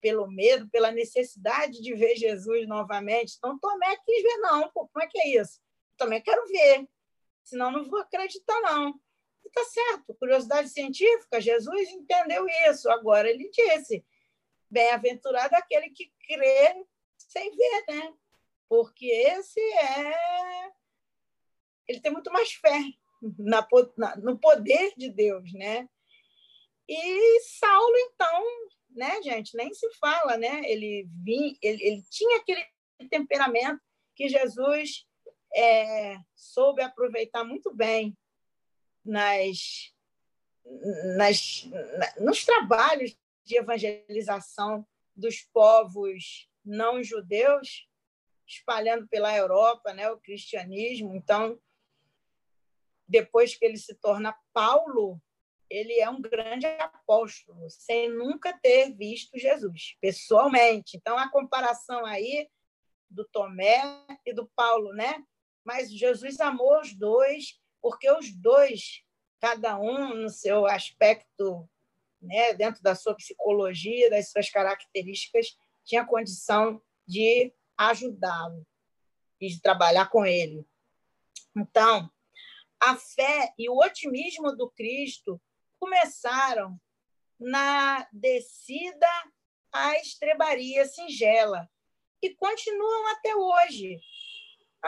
Pelo 0.00 0.30
medo, 0.30 0.68
pela 0.70 0.90
necessidade 0.90 1.82
de 1.82 1.94
ver 1.94 2.16
Jesus 2.16 2.66
novamente. 2.66 3.34
Então, 3.36 3.58
Tomé 3.58 3.96
quis 4.04 4.22
ver, 4.22 4.36
não, 4.38 4.70
pô, 4.70 4.88
como 4.88 5.04
é 5.04 5.08
que 5.08 5.18
é 5.18 5.40
isso? 5.40 5.60
Também 5.96 6.22
quero 6.22 6.46
ver, 6.46 6.88
senão 7.42 7.70
não 7.70 7.88
vou 7.88 8.00
acreditar, 8.00 8.60
não. 8.60 8.94
E 9.44 9.50
tá 9.50 9.64
certo, 9.64 10.14
curiosidade 10.14 10.68
científica, 10.68 11.40
Jesus 11.40 11.88
entendeu 11.90 12.46
isso. 12.68 12.90
Agora 12.90 13.30
ele 13.30 13.50
disse: 13.50 14.04
bem-aventurado 14.70 15.54
aquele 15.54 15.90
que 15.90 16.12
crê 16.26 16.84
sem 17.16 17.50
ver, 17.50 17.84
né? 17.88 18.14
Porque 18.68 19.06
esse 19.06 19.60
é 19.60 20.72
ele 21.86 22.00
tem 22.00 22.12
muito 22.12 22.32
mais 22.32 22.52
fé 22.52 22.80
na, 23.38 23.66
na, 23.96 24.16
no 24.16 24.38
poder 24.38 24.92
de 24.96 25.08
Deus, 25.08 25.52
né? 25.52 25.88
E 26.88 27.40
Saulo, 27.40 27.96
então, 27.96 28.44
né, 28.90 29.22
gente, 29.22 29.56
nem 29.56 29.72
se 29.72 29.88
fala, 29.94 30.36
né? 30.36 30.62
Ele, 30.64 31.08
vi, 31.22 31.58
ele, 31.62 31.82
ele 31.82 32.02
tinha 32.10 32.38
aquele 32.38 32.64
temperamento 33.10 33.80
que 34.14 34.28
Jesus 34.28 35.06
é, 35.56 36.18
soube 36.34 36.82
aproveitar 36.82 37.42
muito 37.42 37.74
bem 37.74 38.16
nas, 39.02 39.92
nas, 41.16 41.68
nos 42.20 42.44
trabalhos 42.44 43.16
de 43.42 43.56
evangelização 43.56 44.86
dos 45.14 45.40
povos 45.40 46.50
não 46.62 47.02
judeus, 47.02 47.88
espalhando 48.46 49.08
pela 49.08 49.34
Europa 49.34 49.94
né, 49.94 50.10
o 50.10 50.18
cristianismo. 50.18 51.14
Então, 51.14 51.58
depois 53.08 53.56
que 53.56 53.64
ele 53.64 53.78
se 53.78 53.94
torna 53.94 54.36
Paulo, 54.52 55.20
ele 55.70 55.98
é 55.98 56.10
um 56.10 56.20
grande 56.20 56.66
apóstolo, 56.66 57.70
sem 57.70 58.10
nunca 58.10 58.56
ter 58.58 58.92
visto 58.94 59.38
Jesus 59.38 59.96
pessoalmente. 60.00 60.96
Então, 60.96 61.16
a 61.16 61.30
comparação 61.30 62.04
aí 62.04 62.48
do 63.08 63.24
Tomé 63.24 63.80
e 64.24 64.34
do 64.34 64.46
Paulo, 64.54 64.92
né? 64.92 65.24
Mas 65.66 65.90
Jesus 65.90 66.38
amou 66.38 66.80
os 66.80 66.94
dois, 66.94 67.60
porque 67.82 68.08
os 68.08 68.32
dois, 68.32 69.02
cada 69.40 69.76
um 69.76 70.14
no 70.14 70.30
seu 70.30 70.64
aspecto, 70.64 71.68
né, 72.22 72.54
dentro 72.54 72.80
da 72.84 72.94
sua 72.94 73.16
psicologia, 73.16 74.08
das 74.08 74.30
suas 74.30 74.48
características, 74.48 75.58
tinha 75.84 76.06
condição 76.06 76.80
de 77.04 77.52
ajudá-lo 77.76 78.64
e 79.40 79.48
de 79.48 79.60
trabalhar 79.60 80.08
com 80.08 80.24
ele. 80.24 80.64
Então, 81.56 82.08
a 82.78 82.94
fé 82.94 83.52
e 83.58 83.68
o 83.68 83.76
otimismo 83.76 84.54
do 84.56 84.70
Cristo 84.70 85.42
começaram 85.80 86.80
na 87.40 88.06
descida 88.12 89.08
à 89.72 89.96
estrebaria 89.96 90.86
singela 90.86 91.68
e 92.22 92.32
continuam 92.36 93.08
até 93.08 93.34
hoje, 93.34 94.00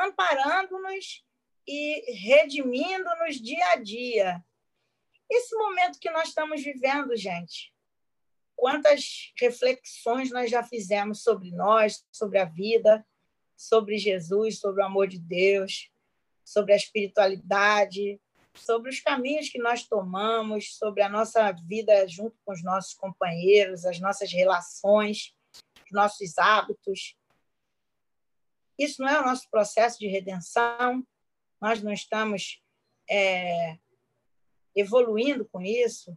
amparando-nos 0.04 1.24
e 1.66 2.12
redimindo-nos 2.12 3.36
dia 3.36 3.72
a 3.72 3.76
dia. 3.76 4.44
Esse 5.30 5.54
momento 5.56 5.98
que 5.98 6.10
nós 6.10 6.28
estamos 6.28 6.62
vivendo, 6.62 7.14
gente, 7.16 7.72
quantas 8.56 9.32
reflexões 9.38 10.30
nós 10.30 10.50
já 10.50 10.62
fizemos 10.62 11.22
sobre 11.22 11.50
nós, 11.50 12.04
sobre 12.10 12.38
a 12.38 12.44
vida, 12.44 13.06
sobre 13.56 13.98
Jesus, 13.98 14.58
sobre 14.58 14.82
o 14.82 14.86
amor 14.86 15.06
de 15.06 15.18
Deus, 15.18 15.90
sobre 16.44 16.72
a 16.72 16.76
espiritualidade, 16.76 18.20
sobre 18.54 18.90
os 18.90 19.00
caminhos 19.00 19.48
que 19.48 19.58
nós 19.58 19.86
tomamos, 19.86 20.76
sobre 20.76 21.02
a 21.02 21.08
nossa 21.08 21.52
vida 21.52 22.06
junto 22.08 22.36
com 22.44 22.52
os 22.52 22.62
nossos 22.62 22.94
companheiros, 22.94 23.84
as 23.84 24.00
nossas 24.00 24.32
relações, 24.32 25.34
os 25.84 25.92
nossos 25.92 26.38
hábitos. 26.38 27.17
Isso 28.78 29.02
não 29.02 29.08
é 29.08 29.20
o 29.20 29.24
nosso 29.24 29.50
processo 29.50 29.98
de 29.98 30.06
redenção, 30.06 31.06
nós 31.60 31.82
não 31.82 31.92
estamos 31.92 32.62
é, 33.10 33.78
evoluindo 34.74 35.44
com 35.44 35.60
isso, 35.60 36.16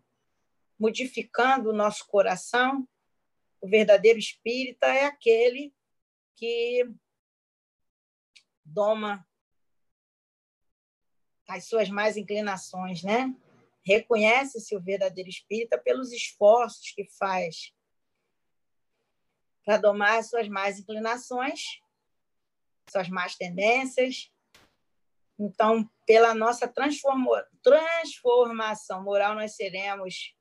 modificando 0.80 1.70
o 1.70 1.74
nosso 1.74 2.06
coração. 2.08 2.88
O 3.60 3.68
verdadeiro 3.68 4.20
espírita 4.20 4.88
é 4.88 5.06
aquele 5.06 5.74
que 6.36 6.88
doma 8.64 9.28
as 11.48 11.66
suas 11.66 11.90
mais 11.90 12.16
inclinações, 12.16 13.04
né? 13.04 13.36
Reconhece-se 13.84 14.76
o 14.76 14.82
verdadeiro 14.82 15.30
espírita 15.30 15.78
pelos 15.78 16.12
esforços 16.12 16.92
que 16.92 17.06
faz 17.06 17.74
para 19.66 19.78
domar 19.78 20.24
suas 20.24 20.48
más 20.48 20.80
inclinações, 20.80 21.82
suas 22.92 23.10
más 23.10 23.36
tendências. 23.36 24.32
Então, 25.40 25.90
pela 26.06 26.36
nossa 26.36 26.68
transformação 27.64 29.04
moral, 29.04 29.34
nós 29.34 29.56
seremos 29.56 30.36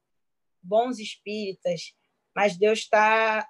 bons 0.63 0.99
espíritas, 0.99 1.95
mas 2.35 2.59
Deus 2.59 2.81
está 2.81 3.49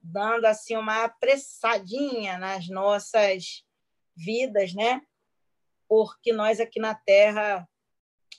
dando 0.00 0.44
assim 0.46 0.76
uma 0.76 1.04
apressadinha 1.04 2.38
nas 2.38 2.68
nossas 2.68 3.64
vidas, 4.16 4.72
né? 4.74 5.02
Porque 5.88 6.32
nós 6.32 6.60
aqui 6.60 6.78
na 6.78 6.94
Terra 6.94 7.68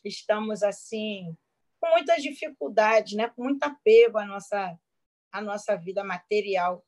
estamos 0.05 0.63
assim 0.63 1.35
com 1.79 1.89
muitas 1.89 2.23
dificuldades, 2.23 3.13
né? 3.13 3.29
Com 3.29 3.43
muito 3.43 3.63
apego 3.63 4.17
à 4.17 4.25
nossa 4.25 4.77
à 5.31 5.41
nossa 5.41 5.75
vida 5.75 6.03
material. 6.03 6.83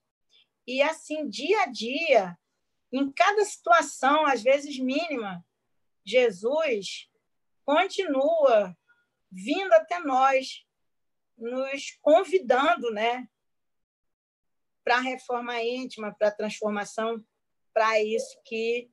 E 0.65 0.81
assim, 0.81 1.27
dia 1.27 1.63
a 1.63 1.65
dia, 1.65 2.37
em 2.91 3.11
cada 3.11 3.43
situação, 3.45 4.25
às 4.25 4.41
vezes 4.41 4.77
mínima, 4.77 5.45
Jesus 6.05 7.09
continua 7.63 8.75
vindo 9.31 9.71
até 9.73 9.99
nós, 9.99 10.65
nos 11.37 11.97
convidando, 12.01 12.91
né, 12.91 13.27
para 14.83 14.97
a 14.97 15.01
reforma 15.01 15.61
íntima, 15.63 16.13
para 16.13 16.27
a 16.27 16.35
transformação, 16.35 17.23
para 17.73 18.01
isso 18.03 18.41
que 18.43 18.89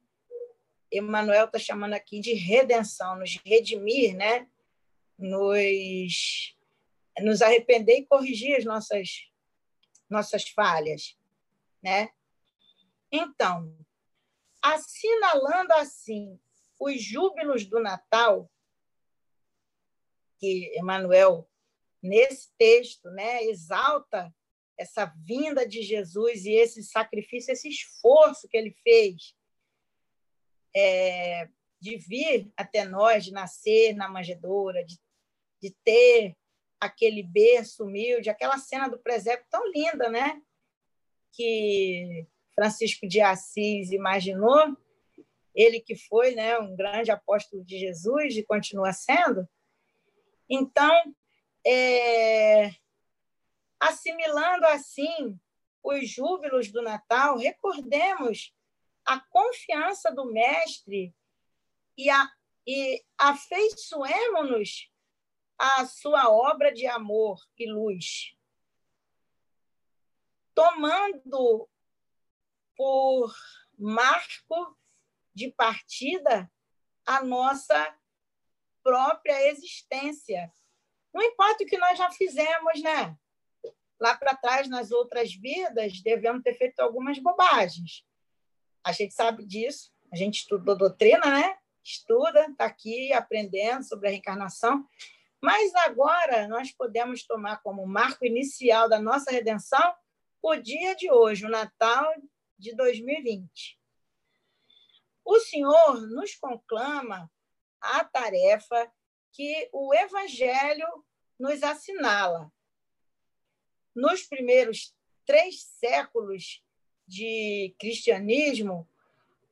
Emmanuel 0.93 1.47
está 1.47 1.59
chamando 1.59 1.95
aqui 1.95 2.21
de 2.21 2.35
redenção, 2.35 3.19
nos 3.19 3.39
redimir, 3.45 4.17
né? 4.17 4.49
nos, 5.19 6.57
nos 7.21 7.43
arrepender 7.43 7.99
e 7.99 8.07
corrigir 8.07 8.57
as 8.57 8.65
nossas, 8.65 9.29
nossas 10.09 10.49
falhas. 10.49 11.19
Né? 11.83 12.11
Então, 13.11 13.77
assinalando 14.63 15.73
assim 15.75 16.39
os 16.79 17.03
júbilos 17.03 17.65
do 17.65 17.81
Natal, 17.81 18.51
que 20.39 20.73
Emmanuel, 20.79 21.49
nesse 22.03 22.53
texto, 22.57 23.11
né, 23.11 23.45
exalta 23.45 24.33
essa 24.77 25.07
vinda 25.25 25.67
de 25.67 25.83
Jesus 25.83 26.45
e 26.45 26.53
esse 26.53 26.85
sacrifício, 26.85 27.53
esse 27.53 27.69
esforço 27.69 28.49
que 28.49 28.57
ele 28.57 28.71
fez 28.85 29.35
é, 30.75 31.49
de 31.81 31.97
vir 31.97 32.53
até 32.57 32.85
nós, 32.85 33.25
de 33.25 33.33
nascer 33.33 33.95
na 33.95 34.09
manjedoura, 34.09 34.85
de, 34.85 34.97
de 35.61 35.71
ter 35.85 36.37
aquele 36.81 37.25
berço 37.25 37.85
humilde, 37.85 38.31
aquela 38.31 38.59
cena 38.59 38.89
do 38.89 38.99
presépio 38.99 39.47
tão 39.51 39.69
linda, 39.73 40.09
né? 40.09 40.41
Que 41.33 42.27
Francisco 42.59 43.07
de 43.07 43.21
Assis 43.21 43.93
imaginou, 43.93 44.77
ele 45.55 45.79
que 45.79 45.95
foi 45.95 46.35
né, 46.35 46.59
um 46.59 46.75
grande 46.75 47.09
apóstolo 47.09 47.65
de 47.65 47.79
Jesus 47.79 48.37
e 48.37 48.43
continua 48.43 48.93
sendo. 48.93 49.49
Então, 50.51 51.15
é, 51.65 52.75
assimilando 53.79 54.67
assim 54.67 55.39
os 55.85 56.11
júbilos 56.11 56.73
do 56.73 56.83
Natal, 56.83 57.39
recordemos 57.39 58.53
a 59.07 59.21
confiança 59.21 60.11
do 60.11 60.25
Mestre 60.33 61.15
e, 61.97 62.11
a, 62.11 62.29
e 62.67 63.01
afeiçoemos-nos 63.17 64.91
à 65.57 65.87
sua 65.87 66.29
obra 66.29 66.75
de 66.75 66.89
amor 66.89 67.41
e 67.57 67.71
luz, 67.71 68.37
tomando 70.53 71.69
por 72.79 73.31
marco 73.79 74.79
de 75.35 75.51
partida 75.53 76.51
a 77.05 77.23
nossa 77.23 77.95
própria 78.83 79.51
existência. 79.51 80.51
Não 81.13 81.23
importa 81.23 81.65
o 81.65 81.67
que 81.67 81.77
nós 81.77 81.99
já 81.99 82.11
fizemos, 82.11 82.83
né? 82.83 83.19
lá 84.01 84.17
para 84.17 84.37
trás, 84.37 84.69
nas 84.69 84.91
outras 84.93 85.35
vidas, 85.35 86.01
devemos 86.01 86.43
ter 86.43 86.55
feito 86.55 86.81
algumas 86.81 87.19
bobagens. 87.19 88.05
A 88.85 88.93
gente 88.93 89.13
sabe 89.13 89.45
disso, 89.45 89.93
a 90.13 90.17
gente 90.17 90.41
estudou 90.41 90.77
doutrina, 90.77 91.27
né? 91.27 91.59
Estuda, 91.83 92.47
está 92.51 92.67
aqui 92.67 93.13
aprendendo 93.13 93.83
sobre 93.83 94.09
a 94.09 94.11
reencarnação. 94.11 94.87
Mas 95.41 95.75
agora 95.75 96.47
nós 96.49 96.73
podemos 96.73 97.25
tomar 97.25 97.63
como 97.63 97.87
marco 97.87 98.25
inicial 98.25 98.89
da 98.89 99.01
nossa 99.01 99.31
redenção 99.31 99.95
o 100.41 100.55
dia 100.55 100.95
de 100.95 101.11
hoje, 101.11 101.45
o 101.45 101.51
Natal 101.51 102.13
de 102.59 102.75
2020. 102.75 103.79
O 105.25 105.39
Senhor 105.41 106.01
nos 106.09 106.35
conclama 106.35 107.31
a 107.81 108.05
tarefa 108.05 108.93
que 109.33 109.69
o 109.73 109.95
Evangelho 109.95 111.05
nos 111.39 111.63
assinala, 111.63 112.53
nos 113.95 114.25
primeiros 114.25 114.95
três 115.25 115.63
séculos 115.63 116.65
de 117.07 117.75
cristianismo, 117.79 118.89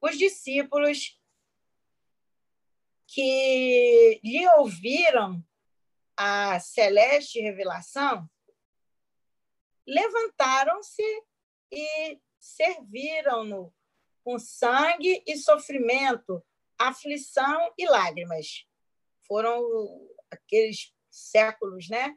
os 0.00 0.18
discípulos 0.18 1.20
que 3.06 4.20
lhe 4.22 4.48
ouviram 4.56 5.44
a 6.16 6.58
celeste 6.58 7.40
revelação 7.40 8.28
levantaram-se 9.86 11.02
e 11.70 12.18
serviram-no 12.54 13.72
com 14.24 14.38
sangue 14.38 15.22
e 15.26 15.36
sofrimento, 15.36 16.44
aflição 16.78 17.72
e 17.78 17.86
lágrimas. 17.86 18.66
Foram 19.26 19.62
aqueles 20.30 20.92
séculos, 21.10 21.88
né? 21.88 22.16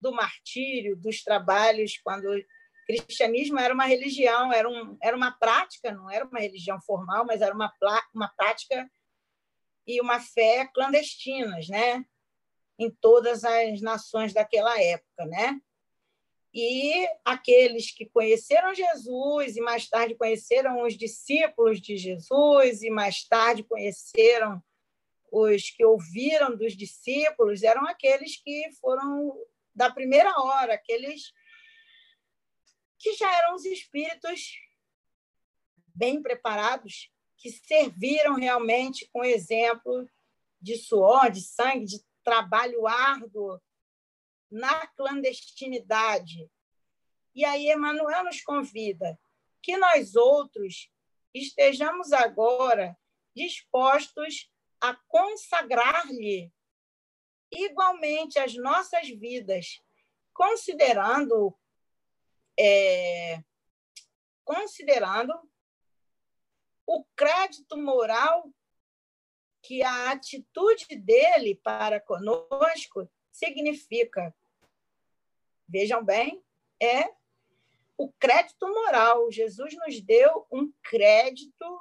do 0.00 0.12
martírio, 0.12 0.94
dos 0.96 1.22
trabalhos, 1.22 1.98
quando 2.04 2.26
o 2.26 2.44
cristianismo 2.86 3.58
era 3.58 3.72
uma 3.72 3.86
religião, 3.86 4.52
era, 4.52 4.68
um, 4.68 4.96
era 5.02 5.16
uma 5.16 5.32
prática, 5.32 5.90
não 5.90 6.10
era 6.10 6.24
uma 6.24 6.38
religião 6.38 6.80
formal, 6.82 7.24
mas 7.24 7.40
era 7.40 7.54
uma, 7.54 7.72
uma 8.14 8.28
prática 8.36 8.88
e 9.86 10.00
uma 10.00 10.20
fé 10.20 10.68
clandestinas, 10.72 11.68
né? 11.68 12.04
em 12.78 12.90
todas 12.90 13.42
as 13.42 13.80
nações 13.80 14.34
daquela 14.34 14.80
época, 14.80 15.24
né? 15.26 15.60
E 16.58 17.06
aqueles 17.22 17.90
que 17.90 18.06
conheceram 18.06 18.74
Jesus 18.74 19.58
e 19.58 19.60
mais 19.60 19.86
tarde 19.90 20.14
conheceram 20.14 20.84
os 20.84 20.96
discípulos 20.96 21.78
de 21.82 21.98
Jesus 21.98 22.82
e 22.82 22.88
mais 22.88 23.24
tarde 23.28 23.62
conheceram 23.62 24.64
os 25.30 25.68
que 25.68 25.84
ouviram 25.84 26.56
dos 26.56 26.74
discípulos 26.74 27.62
eram 27.62 27.86
aqueles 27.86 28.40
que 28.42 28.70
foram 28.80 29.38
da 29.74 29.92
primeira 29.92 30.30
hora, 30.40 30.72
aqueles 30.72 31.30
que 32.98 33.12
já 33.12 33.30
eram 33.36 33.54
os 33.54 33.66
espíritos 33.66 34.52
bem 35.94 36.22
preparados, 36.22 37.12
que 37.36 37.50
serviram 37.50 38.34
realmente 38.34 39.06
com 39.12 39.22
exemplo 39.22 40.08
de 40.58 40.78
suor, 40.78 41.30
de 41.30 41.42
sangue, 41.42 41.84
de 41.84 42.00
trabalho 42.24 42.86
árduo 42.86 43.60
na 44.50 44.86
clandestinidade. 44.88 46.50
E 47.34 47.44
aí 47.44 47.70
Emmanuel 47.70 48.24
nos 48.24 48.40
convida 48.40 49.18
que 49.62 49.76
nós 49.76 50.14
outros 50.14 50.90
estejamos 51.34 52.12
agora 52.12 52.96
dispostos 53.34 54.50
a 54.80 54.94
consagrar-lhe 55.08 56.52
igualmente 57.50 58.38
as 58.38 58.54
nossas 58.54 59.08
vidas, 59.08 59.82
considerando 60.32 61.56
é, 62.58 63.42
considerando 64.44 65.34
o 66.86 67.04
crédito 67.16 67.76
moral 67.76 68.50
que 69.60 69.82
a 69.82 70.12
atitude 70.12 70.96
dele 70.96 71.56
para 71.56 72.00
conosco 72.00 73.10
significa. 73.36 74.34
Vejam 75.68 76.04
bem, 76.04 76.42
é 76.80 77.12
o 77.96 78.10
crédito 78.12 78.66
moral. 78.68 79.30
Jesus 79.30 79.74
nos 79.74 80.00
deu 80.00 80.46
um 80.50 80.72
crédito, 80.82 81.80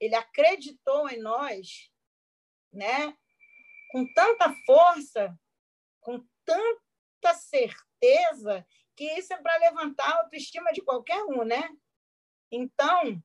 ele 0.00 0.14
acreditou 0.14 1.08
em 1.08 1.20
nós, 1.20 1.90
né? 2.72 3.16
com 3.90 4.12
tanta 4.12 4.52
força, 4.66 5.38
com 6.00 6.26
tanta 6.44 7.34
certeza, 7.34 8.66
que 8.96 9.04
isso 9.18 9.32
é 9.32 9.36
para 9.36 9.56
levantar 9.58 10.08
a 10.10 10.18
autoestima 10.22 10.72
de 10.72 10.82
qualquer 10.82 11.22
um, 11.24 11.44
né? 11.44 11.68
Então, 12.50 13.22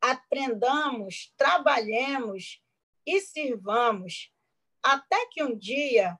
aprendamos, 0.00 1.32
trabalhemos 1.36 2.62
e 3.04 3.20
sirvamos 3.20 4.32
Até 4.82 5.26
que 5.26 5.42
um 5.42 5.56
dia, 5.56 6.18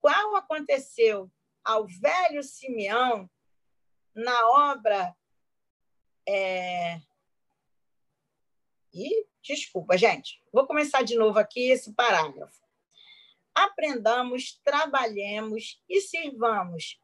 qual 0.00 0.36
aconteceu 0.36 1.30
ao 1.64 1.86
velho 1.86 2.42
Simeão 2.42 3.30
na 4.14 4.48
obra. 4.70 5.16
É... 6.28 7.00
E, 8.92 9.26
desculpa, 9.42 9.96
gente, 9.96 10.42
vou 10.52 10.66
começar 10.66 11.02
de 11.02 11.16
novo 11.16 11.38
aqui 11.38 11.70
esse 11.70 11.92
parágrafo. 11.94 12.60
Aprendamos, 13.54 14.60
trabalhemos 14.64 15.82
e 15.88 16.00
sirvamos, 16.00 16.98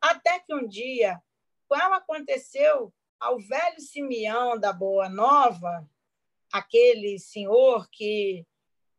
até 0.00 0.38
que 0.38 0.54
um 0.54 0.66
dia, 0.66 1.22
qual 1.66 1.92
aconteceu 1.94 2.92
ao 3.18 3.38
velho 3.38 3.80
Simeão 3.80 4.58
da 4.58 4.72
Boa 4.72 5.08
Nova, 5.08 5.88
aquele 6.52 7.18
senhor 7.18 7.88
que 7.90 8.46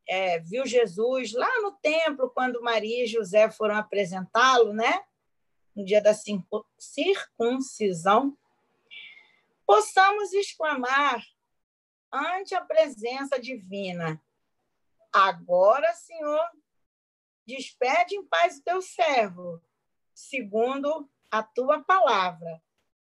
é, 0.07 0.39
viu 0.39 0.65
Jesus 0.65 1.33
lá 1.33 1.61
no 1.61 1.71
templo, 1.73 2.29
quando 2.29 2.61
Maria 2.61 3.03
e 3.03 3.07
José 3.07 3.49
foram 3.49 3.75
apresentá-lo, 3.75 4.73
né? 4.73 5.03
no 5.75 5.83
dia 5.83 6.01
da 6.01 6.13
circuncisão, 6.79 8.37
possamos 9.65 10.31
exclamar 10.31 11.21
ante 12.11 12.55
a 12.55 12.61
presença 12.61 13.37
divina: 13.39 14.21
Agora, 15.11 15.93
Senhor, 15.93 16.49
despede 17.45 18.15
em 18.15 18.25
paz 18.25 18.57
o 18.57 18.63
teu 18.63 18.81
servo, 18.81 19.61
segundo 20.13 21.09
a 21.29 21.43
tua 21.43 21.83
palavra, 21.83 22.63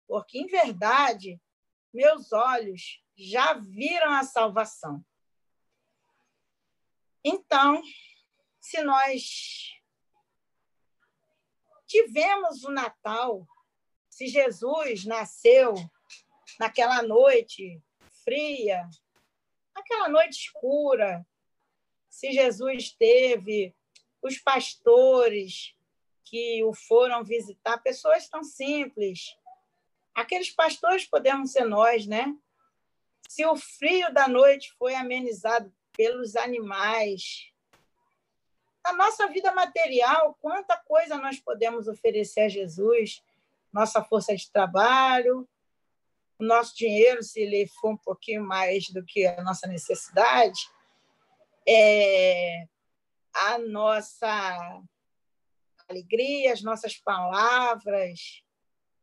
porque 0.08 0.38
em 0.38 0.46
verdade 0.46 1.38
meus 1.92 2.32
olhos 2.32 3.04
já 3.16 3.52
viram 3.52 4.12
a 4.12 4.24
salvação. 4.24 5.04
Então, 7.24 7.82
se 8.60 8.82
nós 8.82 9.72
tivemos 11.86 12.64
o 12.64 12.70
Natal, 12.70 13.46
se 14.10 14.26
Jesus 14.26 15.06
nasceu 15.06 15.74
naquela 16.60 17.02
noite 17.02 17.82
fria, 18.22 18.86
naquela 19.74 20.08
noite 20.08 20.32
escura, 20.32 21.26
se 22.10 22.30
Jesus 22.30 22.92
teve 22.92 23.74
os 24.22 24.38
pastores 24.38 25.74
que 26.24 26.62
o 26.64 26.74
foram 26.74 27.24
visitar, 27.24 27.78
pessoas 27.78 28.28
tão 28.28 28.44
simples. 28.44 29.36
Aqueles 30.14 30.50
pastores 30.50 31.04
podemos 31.06 31.52
ser 31.52 31.64
nós, 31.64 32.06
né? 32.06 32.34
Se 33.28 33.44
o 33.46 33.56
frio 33.56 34.12
da 34.12 34.28
noite 34.28 34.72
foi 34.78 34.94
amenizado 34.94 35.74
pelos 35.96 36.36
animais, 36.36 37.50
a 38.84 38.92
nossa 38.92 39.26
vida 39.28 39.52
material, 39.52 40.36
quanta 40.40 40.76
coisa 40.76 41.16
nós 41.16 41.40
podemos 41.40 41.88
oferecer 41.88 42.42
a 42.42 42.48
Jesus, 42.48 43.22
nossa 43.72 44.04
força 44.04 44.36
de 44.36 44.50
trabalho, 44.50 45.48
o 46.38 46.44
nosso 46.44 46.76
dinheiro, 46.76 47.22
se 47.22 47.40
ele 47.40 47.66
for 47.80 47.92
um 47.92 47.96
pouquinho 47.96 48.44
mais 48.44 48.88
do 48.90 49.04
que 49.04 49.26
a 49.26 49.42
nossa 49.42 49.66
necessidade, 49.66 50.60
é, 51.66 52.66
a 53.32 53.58
nossa 53.58 54.82
alegria, 55.88 56.52
as 56.52 56.62
nossas 56.62 56.96
palavras, 56.98 58.42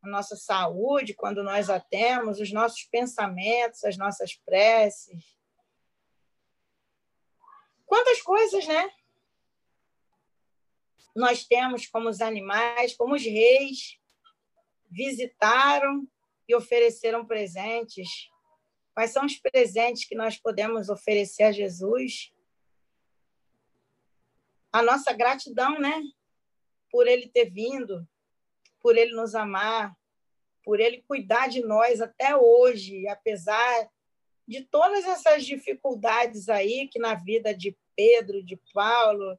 a 0.04 0.08
nossa 0.08 0.36
saúde, 0.36 1.14
quando 1.14 1.44
nós 1.44 1.70
a 1.70 1.80
temos, 1.80 2.40
os 2.40 2.52
nossos 2.52 2.84
pensamentos, 2.84 3.84
as 3.84 3.98
nossas 3.98 4.36
preces. 4.36 5.41
Quantas 7.92 8.22
coisas, 8.22 8.66
né? 8.66 8.90
nós 11.16 11.46
temos 11.46 11.86
como 11.88 12.10
os 12.10 12.22
animais, 12.22 12.96
como 12.96 13.16
os 13.16 13.24
reis, 13.24 14.00
visitaram 14.90 16.08
e 16.48 16.56
ofereceram 16.56 17.26
presentes. 17.26 18.30
Quais 18.94 19.12
são 19.12 19.26
os 19.26 19.38
presentes 19.38 20.06
que 20.06 20.16
nós 20.16 20.38
podemos 20.38 20.90
oferecer 20.90 21.44
a 21.44 21.52
Jesus? 21.52 22.34
A 24.72 24.82
nossa 24.82 25.12
gratidão, 25.14 25.78
né? 25.80 26.02
Por 26.90 27.08
ele 27.08 27.28
ter 27.28 27.50
vindo, 27.50 28.08
por 28.80 28.98
ele 28.98 29.14
nos 29.14 29.36
amar, 29.36 29.94
por 30.64 30.80
ele 30.80 31.02
cuidar 31.04 31.48
de 31.48 31.62
nós 31.62 32.02
até 32.02 32.36
hoje, 32.36 33.08
apesar 33.08 33.90
de 34.48 34.64
todas 34.66 35.06
essas 35.06 35.46
dificuldades 35.46 36.50
aí 36.50 36.88
que 36.88 37.00
na 37.00 37.16
vida 37.16 37.54
de 37.54 37.78
Pedro, 37.96 38.44
de 38.44 38.60
Paulo, 38.74 39.38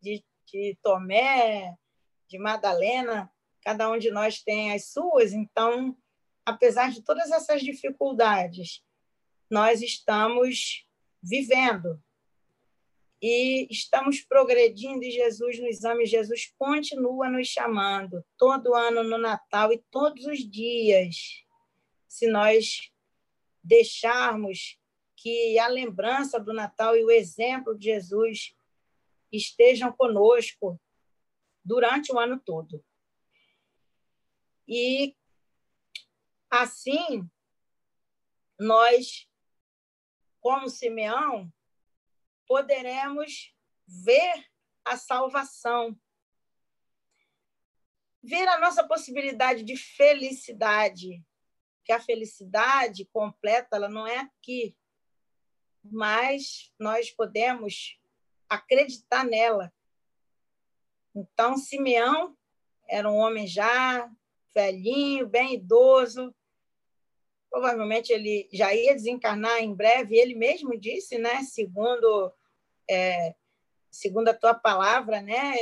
de 0.00 0.24
de 0.54 0.78
Tomé, 0.82 1.76
de 2.28 2.38
Madalena, 2.38 3.30
cada 3.62 3.90
um 3.90 3.98
de 3.98 4.10
nós 4.10 4.42
tem 4.42 4.72
as 4.72 4.86
suas, 4.92 5.32
então, 5.32 5.96
apesar 6.44 6.92
de 6.92 7.02
todas 7.02 7.30
essas 7.30 7.62
dificuldades, 7.62 8.82
nós 9.50 9.82
estamos 9.82 10.86
vivendo 11.22 12.00
e 13.22 13.66
estamos 13.70 14.20
progredindo 14.20 15.02
e 15.02 15.10
Jesus 15.10 15.58
nos 15.58 15.82
ama 15.84 16.02
e 16.02 16.06
Jesus 16.06 16.52
continua 16.58 17.28
nos 17.28 17.48
chamando 17.48 18.24
todo 18.36 18.74
ano 18.74 19.02
no 19.02 19.16
Natal 19.16 19.72
e 19.72 19.82
todos 19.90 20.26
os 20.26 20.38
dias. 20.38 21.42
Se 22.06 22.26
nós 22.26 22.92
deixarmos 23.62 24.78
que 25.24 25.58
a 25.58 25.68
lembrança 25.68 26.38
do 26.38 26.52
Natal 26.52 26.94
e 26.94 27.02
o 27.02 27.10
exemplo 27.10 27.74
de 27.74 27.86
Jesus 27.86 28.54
estejam 29.32 29.90
conosco 29.90 30.78
durante 31.64 32.12
o 32.12 32.18
ano 32.18 32.38
todo. 32.38 32.84
E 34.68 35.16
assim, 36.50 37.26
nós, 38.60 39.26
como 40.42 40.68
Simeão, 40.68 41.50
poderemos 42.46 43.50
ver 43.86 44.46
a 44.84 44.98
salvação, 44.98 45.98
ver 48.22 48.46
a 48.46 48.60
nossa 48.60 48.86
possibilidade 48.86 49.62
de 49.62 49.74
felicidade, 49.74 51.24
que 51.82 51.92
a 51.92 52.00
felicidade 52.00 53.06
completa 53.06 53.76
ela 53.76 53.88
não 53.88 54.06
é 54.06 54.18
aqui, 54.18 54.76
mas 55.84 56.72
nós 56.78 57.10
podemos 57.10 57.98
acreditar 58.48 59.24
nela. 59.24 59.72
Então, 61.14 61.56
Simeão 61.56 62.36
era 62.88 63.10
um 63.10 63.16
homem 63.16 63.46
já 63.46 64.10
velhinho, 64.54 65.26
bem 65.26 65.54
idoso. 65.54 66.34
Provavelmente 67.50 68.12
ele 68.12 68.48
já 68.52 68.74
ia 68.74 68.94
desencarnar 68.94 69.60
em 69.60 69.74
breve. 69.74 70.16
Ele 70.16 70.34
mesmo 70.34 70.78
disse, 70.78 71.18
né? 71.18 71.42
Segundo 71.42 72.32
é, 72.90 73.34
segundo 73.90 74.28
a 74.28 74.34
tua 74.34 74.54
palavra, 74.54 75.22
né? 75.22 75.54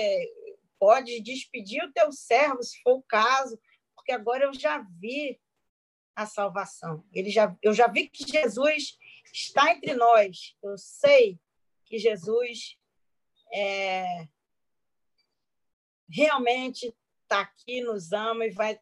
Pode 0.78 1.20
despedir 1.20 1.84
o 1.84 1.92
teu 1.92 2.10
servo, 2.10 2.62
se 2.62 2.80
for 2.82 2.94
o 2.94 3.02
caso, 3.02 3.58
porque 3.94 4.12
agora 4.12 4.44
eu 4.44 4.54
já 4.54 4.78
vi 4.98 5.40
a 6.16 6.26
salvação. 6.26 7.04
Ele 7.12 7.30
já, 7.30 7.56
eu 7.62 7.72
já 7.72 7.86
vi 7.86 8.08
que 8.08 8.26
Jesus 8.26 8.98
está 9.32 9.72
entre 9.72 9.94
nós. 9.94 10.56
Eu 10.62 10.76
sei 10.76 11.40
que 11.86 11.98
Jesus 11.98 12.78
é, 13.52 14.28
realmente 16.08 16.94
está 17.22 17.40
aqui, 17.40 17.80
nos 17.80 18.12
ama 18.12 18.46
e 18.46 18.50
vai 18.50 18.78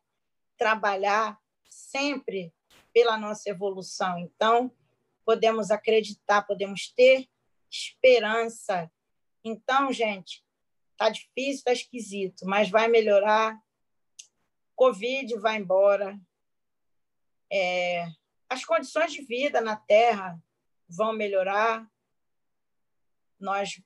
trabalhar 0.56 1.40
sempre 1.68 2.52
pela 2.92 3.16
nossa 3.16 3.48
evolução. 3.48 4.18
Então, 4.18 4.74
podemos 5.24 5.70
acreditar, 5.70 6.42
podemos 6.42 6.92
ter 6.92 7.28
esperança. 7.70 8.90
Então, 9.44 9.92
gente, 9.92 10.44
está 10.92 11.08
difícil, 11.08 11.58
está 11.58 11.72
esquisito, 11.72 12.44
mas 12.44 12.68
vai 12.68 12.88
melhorar. 12.88 13.56
Covid 14.74 15.38
vai 15.38 15.56
embora. 15.56 16.18
É, 17.52 18.06
as 18.50 18.64
condições 18.64 19.12
de 19.12 19.22
vida 19.22 19.60
na 19.60 19.76
Terra 19.76 20.38
vão 20.88 21.12
melhorar 21.12 21.88
nós 23.40 23.82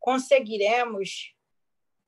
conseguiremos 0.00 1.34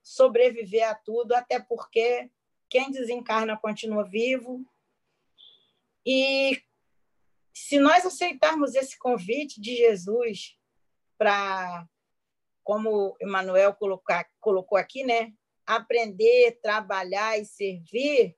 sobreviver 0.03 0.89
a 0.89 0.95
tudo, 0.95 1.33
até 1.33 1.61
porque 1.61 2.29
quem 2.69 2.91
desencarna 2.91 3.57
continua 3.57 4.05
vivo. 4.05 4.67
E 6.05 6.61
se 7.55 7.79
nós 7.79 8.05
aceitarmos 8.05 8.75
esse 8.75 8.99
convite 8.99 9.61
de 9.61 9.77
Jesus 9.77 10.59
para, 11.17 11.87
como 12.65 13.17
Emmanuel 13.21 13.77
colocou 14.41 14.77
aqui, 14.77 15.05
né? 15.05 15.33
aprender, 15.67 16.59
trabalhar 16.61 17.39
e 17.39 17.45
servir, 17.45 18.37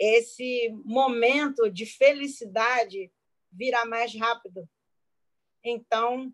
esse 0.00 0.70
momento 0.84 1.70
de 1.70 1.84
felicidade 1.84 3.12
virá 3.52 3.84
mais 3.84 4.14
rápido 4.16 4.68
então, 5.62 6.32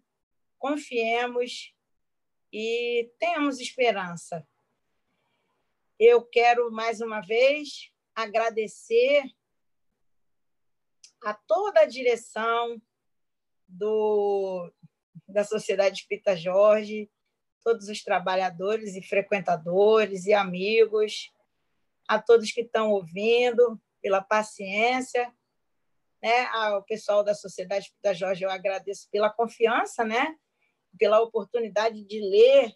confiemos 0.59 1.75
e 2.53 3.11
tenhamos 3.19 3.61
esperança. 3.61 4.47
Eu 5.99 6.25
quero 6.25 6.71
mais 6.71 7.01
uma 7.01 7.21
vez 7.21 7.91
agradecer 8.15 9.25
a 11.23 11.35
toda 11.35 11.81
a 11.81 11.87
direção 11.87 12.81
do, 13.67 14.73
da 15.27 15.43
Sociedade 15.43 16.01
Espírita 16.01 16.37
Jorge, 16.37 17.11
todos 17.65 17.89
os 17.89 18.03
trabalhadores 18.05 18.95
e 18.95 19.03
frequentadores 19.03 20.27
e 20.27 20.33
amigos, 20.33 21.33
a 22.09 22.21
todos 22.21 22.53
que 22.53 22.63
estão 22.63 22.91
ouvindo, 22.91 23.81
pela 24.01 24.23
paciência, 24.23 25.33
né? 26.23 26.47
ao 26.47 26.83
pessoal 26.85 27.25
da 27.25 27.35
Sociedade 27.35 27.87
Espírita 27.87 28.15
Jorge, 28.15 28.45
eu 28.45 28.51
agradeço 28.51 29.09
pela 29.11 29.31
confiança, 29.31 30.05
né? 30.05 30.37
pela 30.99 31.21
oportunidade 31.21 32.05
de 32.05 32.21
ler 32.21 32.75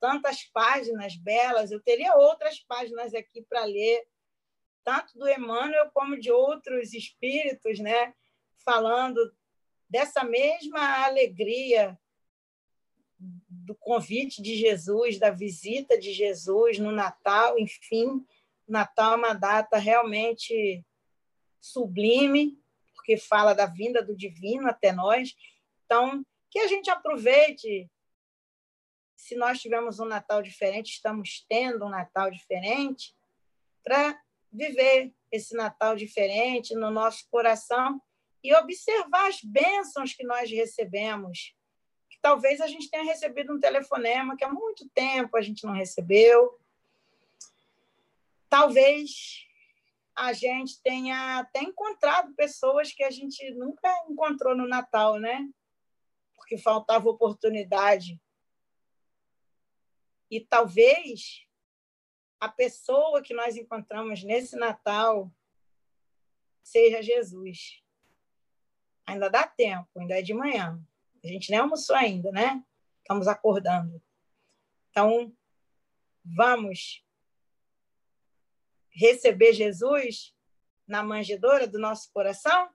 tantas 0.00 0.44
páginas 0.44 1.16
belas. 1.16 1.70
Eu 1.70 1.80
teria 1.80 2.14
outras 2.16 2.60
páginas 2.60 3.14
aqui 3.14 3.42
para 3.42 3.64
ler, 3.64 4.04
tanto 4.82 5.16
do 5.18 5.28
Emmanuel 5.28 5.90
como 5.94 6.18
de 6.18 6.30
outros 6.30 6.92
espíritos, 6.92 7.78
né? 7.78 8.12
falando 8.64 9.34
dessa 9.88 10.24
mesma 10.24 11.04
alegria 11.04 11.98
do 13.18 13.74
convite 13.74 14.42
de 14.42 14.56
Jesus, 14.56 15.18
da 15.18 15.30
visita 15.30 15.98
de 15.98 16.12
Jesus 16.12 16.78
no 16.78 16.90
Natal, 16.90 17.58
enfim, 17.58 18.24
Natal 18.66 19.14
é 19.14 19.16
uma 19.16 19.34
data 19.34 19.78
realmente 19.78 20.84
sublime, 21.60 22.58
porque 22.94 23.16
fala 23.16 23.54
da 23.54 23.66
vinda 23.66 24.02
do 24.02 24.16
divino 24.16 24.68
até 24.68 24.92
nós. 24.92 25.34
Então, 25.84 26.24
que 26.50 26.58
a 26.58 26.66
gente 26.66 26.90
aproveite. 26.90 27.90
Se 29.16 29.34
nós 29.36 29.60
tivemos 29.60 29.98
um 30.00 30.04
Natal 30.04 30.42
diferente, 30.42 30.92
estamos 30.92 31.44
tendo 31.48 31.86
um 31.86 31.88
Natal 31.88 32.30
diferente, 32.30 33.14
para 33.82 34.18
viver 34.50 35.12
esse 35.30 35.54
Natal 35.54 35.96
diferente 35.96 36.74
no 36.74 36.90
nosso 36.90 37.26
coração 37.30 38.00
e 38.42 38.54
observar 38.54 39.28
as 39.28 39.40
bênçãos 39.42 40.14
que 40.14 40.24
nós 40.24 40.50
recebemos. 40.50 41.54
Que 42.10 42.18
talvez 42.20 42.60
a 42.60 42.66
gente 42.66 42.90
tenha 42.90 43.04
recebido 43.04 43.54
um 43.54 43.60
telefonema 43.60 44.36
que 44.36 44.44
há 44.44 44.52
muito 44.52 44.88
tempo 44.90 45.36
a 45.36 45.42
gente 45.42 45.64
não 45.64 45.72
recebeu. 45.72 46.58
Talvez 48.54 49.44
a 50.14 50.32
gente 50.32 50.80
tenha 50.80 51.40
até 51.40 51.60
encontrado 51.60 52.32
pessoas 52.36 52.92
que 52.92 53.02
a 53.02 53.10
gente 53.10 53.50
nunca 53.50 53.92
encontrou 54.08 54.56
no 54.56 54.68
Natal, 54.68 55.18
né? 55.18 55.48
Porque 56.36 56.56
faltava 56.56 57.10
oportunidade. 57.10 58.16
E 60.30 60.38
talvez 60.40 61.44
a 62.38 62.48
pessoa 62.48 63.20
que 63.20 63.34
nós 63.34 63.56
encontramos 63.56 64.22
nesse 64.22 64.54
Natal 64.54 65.34
seja 66.62 67.02
Jesus. 67.02 67.82
Ainda 69.04 69.28
dá 69.28 69.48
tempo, 69.48 69.88
ainda 69.98 70.16
é 70.16 70.22
de 70.22 70.32
manhã. 70.32 70.80
A 71.24 71.26
gente 71.26 71.50
nem 71.50 71.58
almoçou 71.58 71.96
ainda, 71.96 72.30
né? 72.30 72.64
Estamos 73.00 73.26
acordando. 73.26 74.00
Então, 74.90 75.36
vamos 76.24 77.03
receber 78.94 79.52
Jesus 79.52 80.34
na 80.86 81.02
manjedoura 81.02 81.66
do 81.66 81.78
nosso 81.78 82.10
coração? 82.12 82.70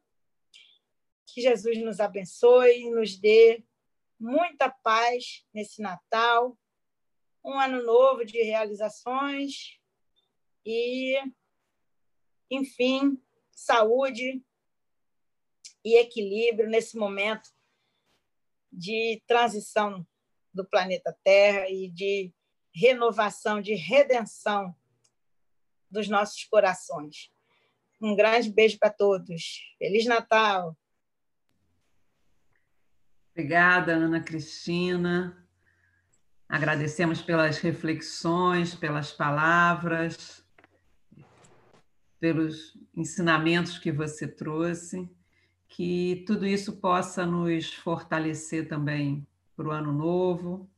Que 1.25 1.41
Jesus 1.41 1.77
nos 1.79 1.99
abençoe 1.99 2.81
e 2.81 2.91
nos 2.91 3.17
dê 3.17 3.63
muita 4.19 4.69
paz 4.69 5.45
nesse 5.53 5.81
Natal, 5.81 6.57
um 7.43 7.57
ano 7.57 7.83
novo 7.83 8.25
de 8.25 8.41
realizações 8.41 9.79
e, 10.65 11.15
enfim, 12.51 13.21
saúde 13.51 14.43
e 15.85 15.97
equilíbrio 15.97 16.69
nesse 16.69 16.97
momento 16.97 17.49
de 18.71 19.21
transição 19.25 20.05
do 20.53 20.65
planeta 20.65 21.17
Terra 21.23 21.69
e 21.69 21.89
de 21.89 22.33
renovação, 22.73 23.61
de 23.61 23.73
redenção 23.73 24.75
dos 25.89 26.07
nossos 26.07 26.43
corações. 26.45 27.31
Um 28.01 28.15
grande 28.15 28.51
beijo 28.51 28.77
para 28.79 28.89
todos. 28.89 29.61
Feliz 29.77 30.05
Natal! 30.05 30.77
Obrigada, 33.31 33.93
Ana 33.93 34.21
Cristina. 34.21 35.47
Agradecemos 36.47 37.21
pelas 37.21 37.59
reflexões, 37.59 38.73
pelas 38.73 39.11
palavras, 39.11 40.43
pelos 42.19 42.77
ensinamentos 42.95 43.77
que 43.77 43.91
você 43.91 44.27
trouxe 44.27 45.09
que 45.69 46.23
tudo 46.25 46.45
isso 46.45 46.77
possa 46.77 47.25
nos 47.25 47.73
fortalecer 47.75 48.67
também 48.67 49.25
para 49.55 49.67
o 49.67 49.71
ano 49.71 49.93
novo 49.93 50.69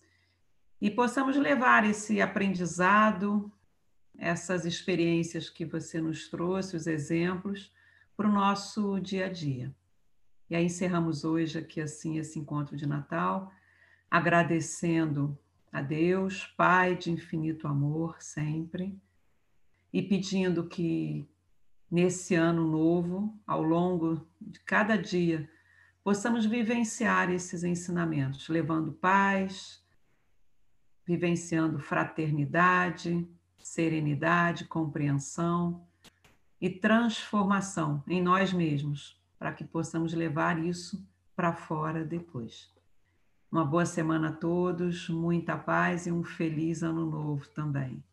e 0.82 0.92
possamos 0.92 1.38
levar 1.38 1.90
esse 1.90 2.22
aprendizado, 2.22 3.52
essas 4.22 4.66
experiências 4.66 5.50
que 5.50 5.66
você 5.66 6.00
nos 6.00 6.30
trouxe, 6.30 6.76
os 6.76 6.86
exemplos, 6.86 7.74
para 8.16 8.30
o 8.30 8.32
nosso 8.32 9.00
dia 9.00 9.26
a 9.26 9.30
dia. 9.30 9.76
E 10.48 10.56
aí 10.56 10.66
encerramos 10.66 11.26
hoje 11.26 11.58
aqui 11.58 11.82
assim 11.82 12.20
esse 12.20 12.38
encontro 12.38 12.78
de 12.78 12.86
Natal, 12.86 13.52
agradecendo 14.12 15.36
a 15.72 15.82
Deus, 15.82 16.46
Pai 16.56 16.96
de 16.96 17.10
infinito 17.10 17.68
amor 17.68 18.22
sempre, 18.22 18.96
e 19.92 20.04
pedindo 20.04 20.68
que 20.68 21.28
nesse 21.90 22.36
ano 22.36 22.70
novo, 22.70 23.36
ao 23.48 23.64
longo 23.64 24.28
de 24.40 24.60
cada 24.60 24.96
dia, 24.96 25.50
possamos 26.04 26.46
vivenciar 26.46 27.32
esses 27.32 27.64
ensinamentos, 27.64 28.48
levando 28.50 28.94
paz, 28.94 29.84
vivenciando 31.08 31.80
fraternidade, 31.80 33.28
serenidade, 33.64 34.66
compreensão 34.66 35.82
e 36.60 36.70
transformação 36.70 38.04
em 38.08 38.22
nós 38.22 38.54
mesmos, 38.54 39.18
para 39.38 39.52
que 39.52 39.64
possamos 39.64 40.14
levar 40.14 40.64
isso 40.64 41.04
para 41.36 41.54
fora 41.54 42.04
depois. 42.04 42.70
Uma 43.52 43.66
boa 43.66 43.86
semana 43.86 44.30
a 44.30 44.32
todos, 44.32 45.10
muita 45.10 45.58
paz 45.58 46.06
e 46.06 46.12
um 46.12 46.24
feliz 46.24 46.84
ano 46.84 47.06
novo 47.06 47.48
também. 47.50 48.04